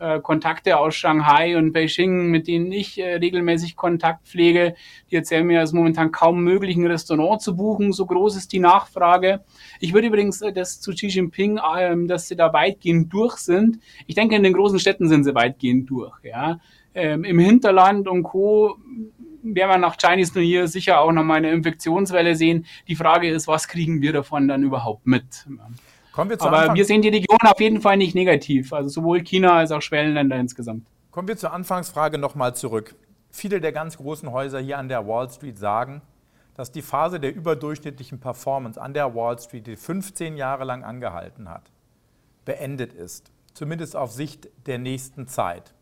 Äh, 0.00 0.20
Kontakte 0.20 0.76
aus 0.76 0.96
Shanghai 0.96 1.56
und 1.56 1.72
Beijing, 1.72 2.26
mit 2.26 2.48
denen 2.48 2.72
ich 2.72 2.98
äh, 2.98 3.14
regelmäßig 3.14 3.76
Kontakt 3.76 4.26
pflege. 4.26 4.74
Die 5.10 5.14
erzählen 5.14 5.46
mir, 5.46 5.62
es 5.62 5.70
ist 5.70 5.74
momentan 5.74 6.10
kaum 6.10 6.42
möglich, 6.42 6.76
ein 6.76 6.86
Restaurant 6.86 7.40
zu 7.40 7.54
buchen. 7.54 7.92
So 7.92 8.04
groß 8.04 8.36
ist 8.36 8.52
die 8.52 8.58
Nachfrage. 8.58 9.44
Ich 9.78 9.94
würde 9.94 10.08
übrigens 10.08 10.42
äh, 10.42 10.52
das 10.52 10.80
zu 10.80 10.92
Xi 10.92 11.06
Jinping, 11.06 11.60
ähm, 11.78 12.08
dass 12.08 12.26
sie 12.26 12.34
da 12.34 12.52
weitgehend 12.52 13.12
durch 13.12 13.36
sind. 13.36 13.78
Ich 14.08 14.16
denke, 14.16 14.34
in 14.34 14.42
den 14.42 14.52
großen 14.52 14.80
Städten 14.80 15.08
sind 15.08 15.22
sie 15.22 15.34
weitgehend 15.34 15.88
durch. 15.88 16.12
Ja. 16.24 16.58
Ähm, 16.92 17.22
Im 17.22 17.38
Hinterland 17.38 18.08
und 18.08 18.24
Co 18.24 18.76
werden 19.44 19.70
wir 19.70 19.78
nach 19.78 19.96
Chinese 19.96 20.32
New 20.34 20.44
Year 20.44 20.66
sicher 20.66 21.00
auch 21.00 21.12
noch 21.12 21.22
mal 21.22 21.36
eine 21.36 21.52
Infektionswelle 21.52 22.34
sehen. 22.34 22.66
Die 22.88 22.96
Frage 22.96 23.30
ist, 23.30 23.46
was 23.46 23.68
kriegen 23.68 24.02
wir 24.02 24.12
davon 24.12 24.48
dann 24.48 24.64
überhaupt 24.64 25.06
mit? 25.06 25.46
Kommen 26.14 26.30
wir 26.30 26.38
zu 26.38 26.46
Aber 26.46 26.58
Anfang 26.58 26.76
wir 26.76 26.84
sehen 26.84 27.02
die 27.02 27.08
Region 27.08 27.38
auf 27.42 27.58
jeden 27.58 27.80
Fall 27.80 27.96
nicht 27.96 28.14
negativ, 28.14 28.72
also 28.72 28.88
sowohl 28.88 29.22
China 29.22 29.56
als 29.58 29.72
auch 29.72 29.82
Schwellenländer 29.82 30.36
insgesamt. 30.36 30.86
Kommen 31.10 31.26
wir 31.26 31.36
zur 31.36 31.52
Anfangsfrage 31.52 32.18
nochmal 32.18 32.54
zurück. 32.54 32.94
Viele 33.30 33.60
der 33.60 33.72
ganz 33.72 33.96
großen 33.96 34.30
Häuser 34.30 34.60
hier 34.60 34.78
an 34.78 34.88
der 34.88 35.08
Wall 35.08 35.28
Street 35.28 35.58
sagen, 35.58 36.02
dass 36.54 36.70
die 36.70 36.82
Phase 36.82 37.18
der 37.18 37.34
überdurchschnittlichen 37.34 38.20
Performance 38.20 38.80
an 38.80 38.94
der 38.94 39.12
Wall 39.16 39.36
Street, 39.40 39.66
die 39.66 39.74
15 39.74 40.36
Jahre 40.36 40.62
lang 40.62 40.84
angehalten 40.84 41.50
hat, 41.50 41.72
beendet 42.44 42.92
ist. 42.92 43.32
Zumindest 43.52 43.96
auf 43.96 44.12
Sicht 44.12 44.48
der 44.66 44.78
nächsten 44.78 45.26
Zeit. 45.26 45.74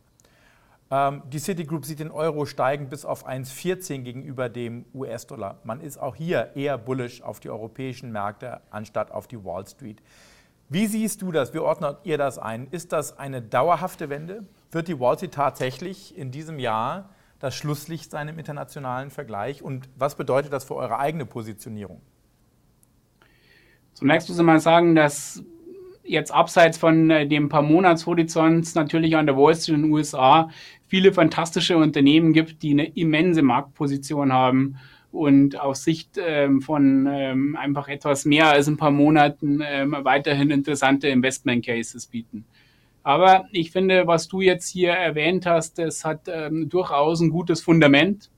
Ähm, 0.92 1.22
die 1.24 1.38
Citigroup 1.38 1.86
sieht 1.86 2.00
den 2.00 2.10
Euro 2.10 2.44
steigen 2.44 2.90
bis 2.90 3.06
auf 3.06 3.26
1,14 3.26 4.02
gegenüber 4.02 4.50
dem 4.50 4.84
US-Dollar. 4.92 5.58
Man 5.64 5.80
ist 5.80 5.96
auch 5.96 6.14
hier 6.14 6.50
eher 6.54 6.76
bullish 6.76 7.22
auf 7.22 7.40
die 7.40 7.48
europäischen 7.48 8.12
Märkte 8.12 8.60
anstatt 8.70 9.10
auf 9.10 9.26
die 9.26 9.42
Wall 9.42 9.66
Street. 9.66 10.02
Wie 10.68 10.86
siehst 10.86 11.22
du 11.22 11.32
das? 11.32 11.54
Wie 11.54 11.60
ordnet 11.60 11.96
ihr 12.04 12.18
das 12.18 12.38
ein? 12.38 12.68
Ist 12.70 12.92
das 12.92 13.18
eine 13.18 13.40
dauerhafte 13.40 14.10
Wende? 14.10 14.44
Wird 14.70 14.86
die 14.86 15.00
Wall 15.00 15.16
Street 15.16 15.32
tatsächlich 15.32 16.16
in 16.16 16.30
diesem 16.30 16.58
Jahr 16.58 17.08
das 17.38 17.54
Schlusslicht 17.54 18.10
sein 18.10 18.28
im 18.28 18.38
internationalen 18.38 19.10
Vergleich? 19.10 19.62
Und 19.62 19.88
was 19.96 20.14
bedeutet 20.14 20.52
das 20.52 20.64
für 20.64 20.76
eure 20.76 20.98
eigene 20.98 21.24
Positionierung? 21.24 22.02
Zunächst 23.94 24.28
muss 24.28 24.38
man 24.42 24.60
sagen, 24.60 24.94
dass 24.94 25.42
jetzt 26.04 26.32
abseits 26.32 26.78
von 26.78 27.10
äh, 27.10 27.26
dem 27.26 27.48
paar 27.48 27.62
Monatshorizonts 27.62 28.74
natürlich 28.74 29.16
an 29.16 29.26
der 29.26 29.36
Wall 29.36 29.54
Street 29.54 29.76
in 29.76 29.82
den 29.82 29.92
USA 29.92 30.50
viele 30.86 31.12
fantastische 31.12 31.76
Unternehmen 31.76 32.32
gibt, 32.32 32.62
die 32.62 32.72
eine 32.72 32.86
immense 32.94 33.42
Marktposition 33.42 34.32
haben 34.32 34.76
und 35.10 35.60
aus 35.60 35.84
Sicht 35.84 36.18
ähm, 36.18 36.60
von 36.60 37.06
ähm, 37.10 37.56
einfach 37.56 37.88
etwas 37.88 38.24
mehr 38.24 38.50
als 38.50 38.66
ein 38.66 38.76
paar 38.76 38.90
Monaten 38.90 39.62
ähm, 39.64 39.96
weiterhin 40.02 40.50
interessante 40.50 41.08
Investment 41.08 41.64
Cases 41.64 42.06
bieten. 42.06 42.44
Aber 43.02 43.46
ich 43.52 43.72
finde, 43.72 44.06
was 44.06 44.28
du 44.28 44.40
jetzt 44.40 44.68
hier 44.68 44.92
erwähnt 44.92 45.46
hast, 45.46 45.78
das 45.78 46.04
hat 46.04 46.28
ähm, 46.28 46.68
durchaus 46.68 47.20
ein 47.20 47.30
gutes 47.30 47.60
Fundament. 47.60 48.30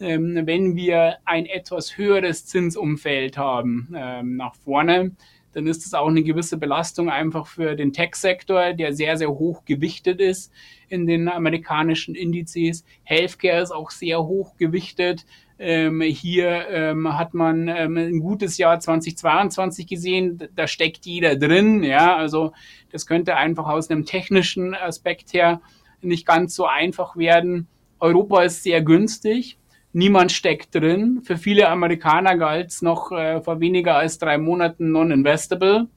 Ähm, 0.00 0.46
wenn 0.46 0.76
wir 0.76 1.18
ein 1.24 1.46
etwas 1.46 1.96
höheres 1.96 2.46
Zinsumfeld 2.46 3.36
haben 3.36 3.92
ähm, 3.94 4.36
nach 4.36 4.54
vorne, 4.54 5.12
dann 5.52 5.66
ist 5.66 5.86
es 5.86 5.94
auch 5.94 6.08
eine 6.08 6.22
gewisse 6.22 6.56
Belastung 6.56 7.10
einfach 7.10 7.46
für 7.46 7.74
den 7.74 7.92
Tech-Sektor, 7.92 8.72
der 8.72 8.92
sehr, 8.92 9.16
sehr 9.16 9.30
hoch 9.30 9.64
gewichtet 9.64 10.20
ist 10.20 10.52
in 10.88 11.06
den 11.06 11.28
amerikanischen 11.28 12.14
Indizes. 12.14 12.84
Healthcare 13.02 13.62
ist 13.62 13.72
auch 13.72 13.90
sehr 13.90 14.24
hoch 14.24 14.56
gewichtet. 14.56 15.26
Ähm, 15.58 16.00
hier 16.00 16.68
ähm, 16.70 17.18
hat 17.18 17.34
man 17.34 17.68
ähm, 17.68 17.96
ein 17.96 18.20
gutes 18.20 18.56
Jahr 18.58 18.80
2022 18.80 19.86
gesehen, 19.86 20.48
da 20.56 20.66
steckt 20.66 21.04
jeder 21.04 21.36
drin. 21.36 21.82
Ja, 21.82 22.16
also 22.16 22.52
das 22.90 23.06
könnte 23.06 23.36
einfach 23.36 23.66
aus 23.66 23.90
einem 23.90 24.06
technischen 24.06 24.74
Aspekt 24.74 25.32
her 25.34 25.60
nicht 26.00 26.26
ganz 26.26 26.54
so 26.54 26.64
einfach 26.66 27.16
werden. 27.16 27.68
Europa 27.98 28.42
ist 28.42 28.62
sehr 28.62 28.80
günstig 28.80 29.58
niemand 29.92 30.32
steckt 30.32 30.74
drin. 30.74 31.22
Für 31.24 31.36
viele 31.36 31.68
Amerikaner 31.68 32.36
galt 32.36 32.68
es 32.68 32.82
noch 32.82 33.12
äh, 33.12 33.40
vor 33.40 33.60
weniger 33.60 33.96
als 33.96 34.18
drei 34.18 34.38
Monaten 34.38 34.92
non-investable. 34.92 35.88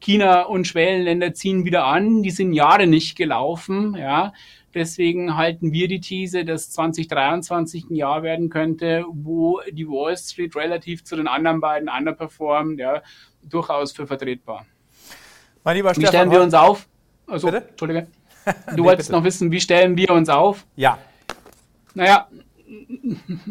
China 0.00 0.42
und 0.42 0.66
Schwellenländer 0.66 1.32
ziehen 1.34 1.64
wieder 1.64 1.84
an, 1.84 2.22
die 2.22 2.30
sind 2.30 2.52
Jahre 2.52 2.86
nicht 2.86 3.16
gelaufen, 3.16 3.96
ja. 3.96 4.32
Deswegen 4.74 5.38
halten 5.38 5.72
wir 5.72 5.88
die 5.88 6.00
These, 6.00 6.44
dass 6.44 6.70
2023 6.70 7.88
ein 7.88 7.94
Jahr 7.94 8.22
werden 8.22 8.50
könnte, 8.50 9.06
wo 9.08 9.60
die 9.72 9.88
Wall 9.88 10.14
Street 10.18 10.54
relativ 10.54 11.02
zu 11.02 11.16
den 11.16 11.28
anderen 11.28 11.60
beiden 11.60 11.88
underperformt, 11.88 12.78
ja, 12.78 13.02
durchaus 13.42 13.92
für 13.92 14.06
vertretbar. 14.06 14.66
Mein 15.64 15.76
lieber 15.76 15.90
wie 15.90 15.94
Stefan, 15.94 16.08
stellen 16.08 16.30
wir 16.30 16.42
uns 16.42 16.52
auf? 16.52 16.86
Also? 17.26 17.48
Entschuldige. 17.48 18.06
Du 18.46 18.76
nee, 18.76 18.82
wolltest 18.84 19.08
bitte. 19.08 19.18
noch 19.18 19.24
wissen, 19.24 19.50
wie 19.50 19.60
stellen 19.60 19.96
wir 19.96 20.12
uns 20.12 20.28
auf? 20.28 20.66
Ja. 20.76 20.98
Naja, 21.94 22.28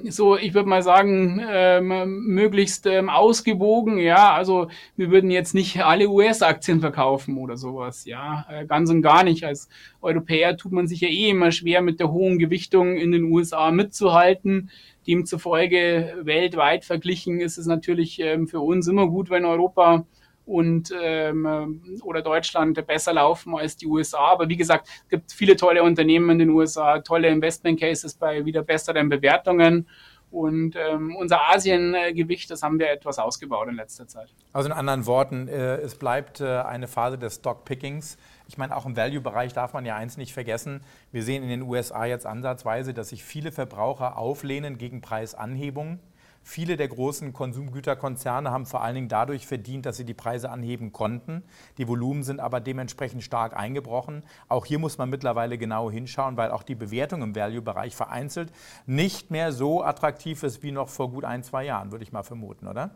so, 0.10 0.38
ich 0.38 0.54
würde 0.54 0.68
mal 0.68 0.84
sagen, 0.84 1.42
ähm, 1.50 2.24
möglichst 2.26 2.86
ähm, 2.86 3.10
ausgewogen, 3.10 3.98
ja. 3.98 4.34
Also 4.34 4.68
wir 4.98 5.12
würden 5.12 5.32
jetzt 5.32 5.54
nicht 5.54 5.84
alle 5.84 6.10
US-Aktien 6.10 6.82
verkaufen 6.82 7.38
oder 7.38 7.58
sowas, 7.58 8.06
ja. 8.06 8.46
Äh, 8.50 8.66
ganz 8.66 8.90
und 8.90 9.02
gar 9.02 9.24
nicht. 9.24 9.44
Als 9.44 9.70
Europäer 10.02 10.58
tut 10.58 10.72
man 10.72 10.88
sich 10.88 11.02
ja 11.02 11.08
eh 11.08 11.30
immer 11.30 11.52
schwer, 11.52 11.82
mit 11.82 12.00
der 12.00 12.12
hohen 12.12 12.40
Gewichtung 12.40 12.98
in 12.98 13.12
den 13.12 13.26
USA 13.26 13.72
mitzuhalten. 13.72 14.70
Demzufolge 15.08 16.16
weltweit 16.24 16.84
verglichen 16.84 17.40
ist 17.40 17.58
es 17.58 17.68
natürlich 17.68 18.20
ähm, 18.20 18.48
für 18.48 18.60
uns 18.60 18.88
immer 18.88 19.08
gut, 19.08 19.30
wenn 19.30 19.46
Europa 19.46 20.06
und 20.46 20.94
ähm, 21.02 22.00
oder 22.04 22.22
Deutschland 22.22 22.86
besser 22.86 23.14
laufen 23.14 23.56
als 23.56 23.78
die 23.78 23.88
USA. 23.88 24.20
Aber 24.32 24.48
wie 24.48 24.58
gesagt, 24.58 24.88
es 24.88 25.10
gibt 25.10 25.32
viele 25.32 25.56
tolle 25.56 25.84
Unternehmen 25.84 26.30
in 26.30 26.40
den 26.40 26.50
USA, 26.50 27.00
tolle 27.00 27.30
Investment 27.30 27.80
Cases 27.80 28.14
bei 28.14 28.46
wieder 28.46 28.62
besseren 28.62 29.10
Bewertungen. 29.10 29.88
Und 30.32 30.76
ähm, 30.76 31.16
unser 31.16 31.50
Asiengewicht, 31.50 32.52
das 32.52 32.62
haben 32.62 32.78
wir 32.78 32.90
etwas 32.90 33.20
ausgebaut 33.20 33.70
in 33.70 33.76
letzter 33.76 34.06
Zeit. 34.06 34.28
Also 34.52 34.68
in 34.68 34.74
anderen 34.74 35.06
Worten, 35.06 35.48
äh, 35.48 35.78
es 35.78 35.96
bleibt 35.96 36.42
äh, 36.42 36.46
eine 36.46 36.88
Phase 36.88 37.18
des 37.18 37.36
Stockpickings. 37.36 38.18
Ich 38.48 38.58
meine, 38.58 38.76
auch 38.76 38.86
im 38.86 38.98
Value-Bereich 38.98 39.54
darf 39.54 39.74
man 39.74 39.86
ja 39.86 39.96
eins 39.96 40.18
nicht 40.18 40.34
vergessen. 40.34 40.82
Wir 41.14 41.24
sehen 41.24 41.42
in 41.42 41.50
den 41.50 41.62
USA 41.62 42.04
jetzt 42.04 42.26
ansatzweise, 42.26 42.94
dass 42.94 43.10
sich 43.10 43.24
viele 43.24 43.54
Verbraucher 43.54 44.18
auflehnen 44.18 44.78
gegen 44.78 45.00
Preisanhebungen. 45.00 46.00
Viele 46.48 46.78
der 46.78 46.88
großen 46.88 47.34
Konsumgüterkonzerne 47.34 48.52
haben 48.52 48.68
vor 48.68 48.84
allen 48.84 48.94
Dingen 48.94 49.08
dadurch 49.10 49.48
verdient, 49.48 49.88
dass 49.88 49.98
sie 49.98 50.06
die 50.06 50.14
Preise 50.14 50.52
anheben 50.52 50.92
konnten. 50.92 51.42
Die 51.80 51.88
Volumen 51.88 52.22
sind 52.22 52.40
aber 52.40 52.60
dementsprechend 52.60 53.24
stark 53.24 53.58
eingebrochen. 53.58 54.22
Auch 54.48 54.68
hier 54.68 54.78
muss 54.78 55.00
man 55.00 55.10
mittlerweile 55.10 55.58
genau 55.58 55.90
hinschauen, 55.90 56.38
weil 56.38 56.52
auch 56.52 56.62
die 56.62 56.76
Bewertung 56.76 57.24
im 57.24 57.36
Value-Bereich 57.36 57.96
vereinzelt 57.96 58.52
nicht 58.86 59.32
mehr 59.32 59.52
so 59.52 59.84
attraktiv 59.84 60.44
ist 60.44 60.62
wie 60.62 60.72
noch 60.72 60.90
vor 60.90 61.10
gut 61.10 61.26
ein, 61.26 61.42
zwei 61.42 61.66
Jahren, 61.66 61.92
würde 61.92 62.04
ich 62.04 62.12
mal 62.12 62.22
vermuten, 62.22 62.68
oder? 62.68 62.92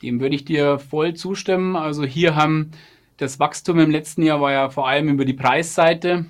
Dem 0.00 0.20
würde 0.20 0.36
ich 0.36 0.46
dir 0.46 0.78
voll 0.78 1.12
zustimmen. 1.12 1.76
Also 1.76 2.04
hier 2.04 2.34
haben 2.34 2.70
das 3.18 3.38
Wachstum 3.38 3.78
im 3.78 3.90
letzten 3.90 4.22
Jahr 4.22 4.40
war 4.40 4.52
ja 4.52 4.70
vor 4.70 4.88
allem 4.88 5.10
über 5.10 5.26
die 5.26 5.34
Preisseite. 5.34 6.24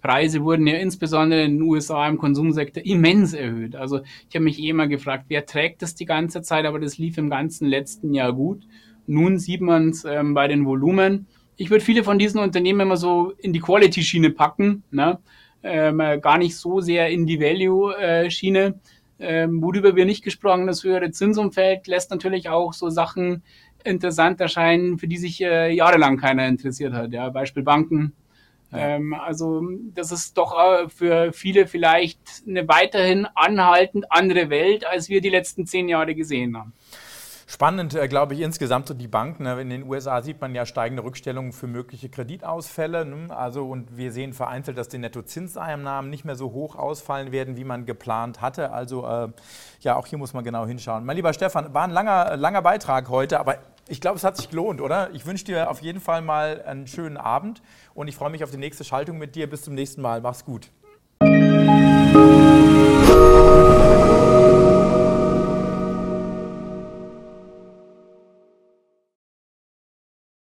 Preise 0.00 0.42
wurden 0.42 0.66
ja 0.66 0.76
insbesondere 0.76 1.42
in 1.42 1.58
den 1.58 1.62
USA 1.62 2.08
im 2.08 2.18
Konsumsektor 2.18 2.84
immens 2.84 3.32
erhöht. 3.32 3.76
Also 3.76 4.00
ich 4.28 4.34
habe 4.34 4.44
mich 4.44 4.58
eh 4.58 4.68
immer 4.70 4.86
gefragt, 4.86 5.26
wer 5.28 5.46
trägt 5.46 5.82
das 5.82 5.94
die 5.94 6.06
ganze 6.06 6.42
Zeit, 6.42 6.64
aber 6.64 6.78
das 6.78 6.98
lief 6.98 7.18
im 7.18 7.30
ganzen 7.30 7.66
letzten 7.66 8.14
Jahr 8.14 8.32
gut. 8.32 8.66
Nun 9.06 9.38
sieht 9.38 9.60
man 9.60 9.90
es 9.90 10.04
ähm, 10.04 10.34
bei 10.34 10.48
den 10.48 10.64
Volumen. 10.64 11.26
Ich 11.56 11.70
würde 11.70 11.84
viele 11.84 12.04
von 12.04 12.18
diesen 12.18 12.40
Unternehmen 12.40 12.80
immer 12.80 12.96
so 12.96 13.32
in 13.38 13.52
die 13.52 13.60
Quality-Schiene 13.60 14.30
packen, 14.30 14.82
ne? 14.90 15.18
ähm, 15.62 16.00
äh, 16.00 16.18
gar 16.18 16.38
nicht 16.38 16.56
so 16.56 16.80
sehr 16.80 17.10
in 17.10 17.26
die 17.26 17.40
Value-Schiene. 17.40 18.80
Ähm, 19.18 19.62
worüber 19.62 19.96
wir 19.96 20.06
nicht 20.06 20.24
gesprochen, 20.24 20.66
das 20.66 20.82
höhere 20.82 21.10
Zinsumfeld 21.10 21.86
lässt 21.86 22.10
natürlich 22.10 22.48
auch 22.48 22.72
so 22.72 22.88
Sachen 22.88 23.42
interessant 23.84 24.40
erscheinen, 24.40 24.98
für 24.98 25.08
die 25.08 25.18
sich 25.18 25.42
äh, 25.42 25.72
jahrelang 25.74 26.16
keiner 26.16 26.46
interessiert 26.48 26.94
hat. 26.94 27.12
Ja, 27.12 27.28
Beispiel 27.28 27.62
Banken, 27.62 28.14
Ja. 28.72 28.78
Ähm, 28.78 29.14
also 29.14 29.62
das 29.94 30.12
ist 30.12 30.38
doch 30.38 30.56
äh, 30.56 30.88
für 30.88 31.32
viele 31.32 31.66
vielleicht 31.66 32.20
eine 32.46 32.68
weiterhin 32.68 33.26
anhaltend 33.34 34.10
andere 34.10 34.50
Welt, 34.50 34.86
als 34.86 35.08
wir 35.08 35.20
die 35.20 35.30
letzten 35.30 35.66
zehn 35.66 35.88
Jahre 35.88 36.14
gesehen 36.14 36.56
haben. 36.56 36.72
Spannend, 37.52 37.96
äh, 37.96 38.06
glaube 38.06 38.34
ich, 38.34 38.42
insgesamt 38.42 38.86
so 38.86 38.94
die 38.94 39.08
Banken. 39.08 39.42
Ne? 39.42 39.60
In 39.60 39.70
den 39.70 39.82
USA 39.82 40.22
sieht 40.22 40.40
man 40.40 40.54
ja 40.54 40.64
steigende 40.64 41.02
Rückstellungen 41.02 41.50
für 41.50 41.66
mögliche 41.66 42.08
Kreditausfälle. 42.08 43.04
Ne? 43.04 43.36
Also, 43.36 43.66
und 43.66 43.96
wir 43.96 44.12
sehen 44.12 44.34
vereinzelt, 44.34 44.78
dass 44.78 44.86
die 44.86 44.98
Nettozinseinnahmen 44.98 46.08
nicht 46.12 46.24
mehr 46.24 46.36
so 46.36 46.52
hoch 46.52 46.76
ausfallen 46.76 47.32
werden, 47.32 47.56
wie 47.56 47.64
man 47.64 47.86
geplant 47.86 48.40
hatte. 48.40 48.70
Also, 48.70 49.04
äh, 49.04 49.30
ja, 49.80 49.96
auch 49.96 50.06
hier 50.06 50.16
muss 50.16 50.32
man 50.32 50.44
genau 50.44 50.64
hinschauen. 50.64 51.04
Mein 51.04 51.16
lieber 51.16 51.32
Stefan, 51.32 51.74
war 51.74 51.82
ein 51.82 51.90
langer, 51.90 52.36
langer 52.36 52.62
Beitrag 52.62 53.08
heute, 53.08 53.40
aber 53.40 53.58
ich 53.90 54.00
glaube, 54.00 54.16
es 54.16 54.24
hat 54.24 54.36
sich 54.36 54.48
gelohnt, 54.48 54.80
oder? 54.80 55.10
Ich 55.12 55.26
wünsche 55.26 55.44
dir 55.44 55.68
auf 55.68 55.82
jeden 55.82 56.00
Fall 56.00 56.22
mal 56.22 56.62
einen 56.62 56.86
schönen 56.86 57.16
Abend 57.16 57.60
und 57.92 58.06
ich 58.06 58.14
freue 58.14 58.30
mich 58.30 58.44
auf 58.44 58.52
die 58.52 58.56
nächste 58.56 58.84
Schaltung 58.84 59.18
mit 59.18 59.34
dir. 59.34 59.50
Bis 59.50 59.62
zum 59.62 59.74
nächsten 59.74 60.00
Mal. 60.00 60.20
Mach's 60.20 60.44
gut. 60.44 60.70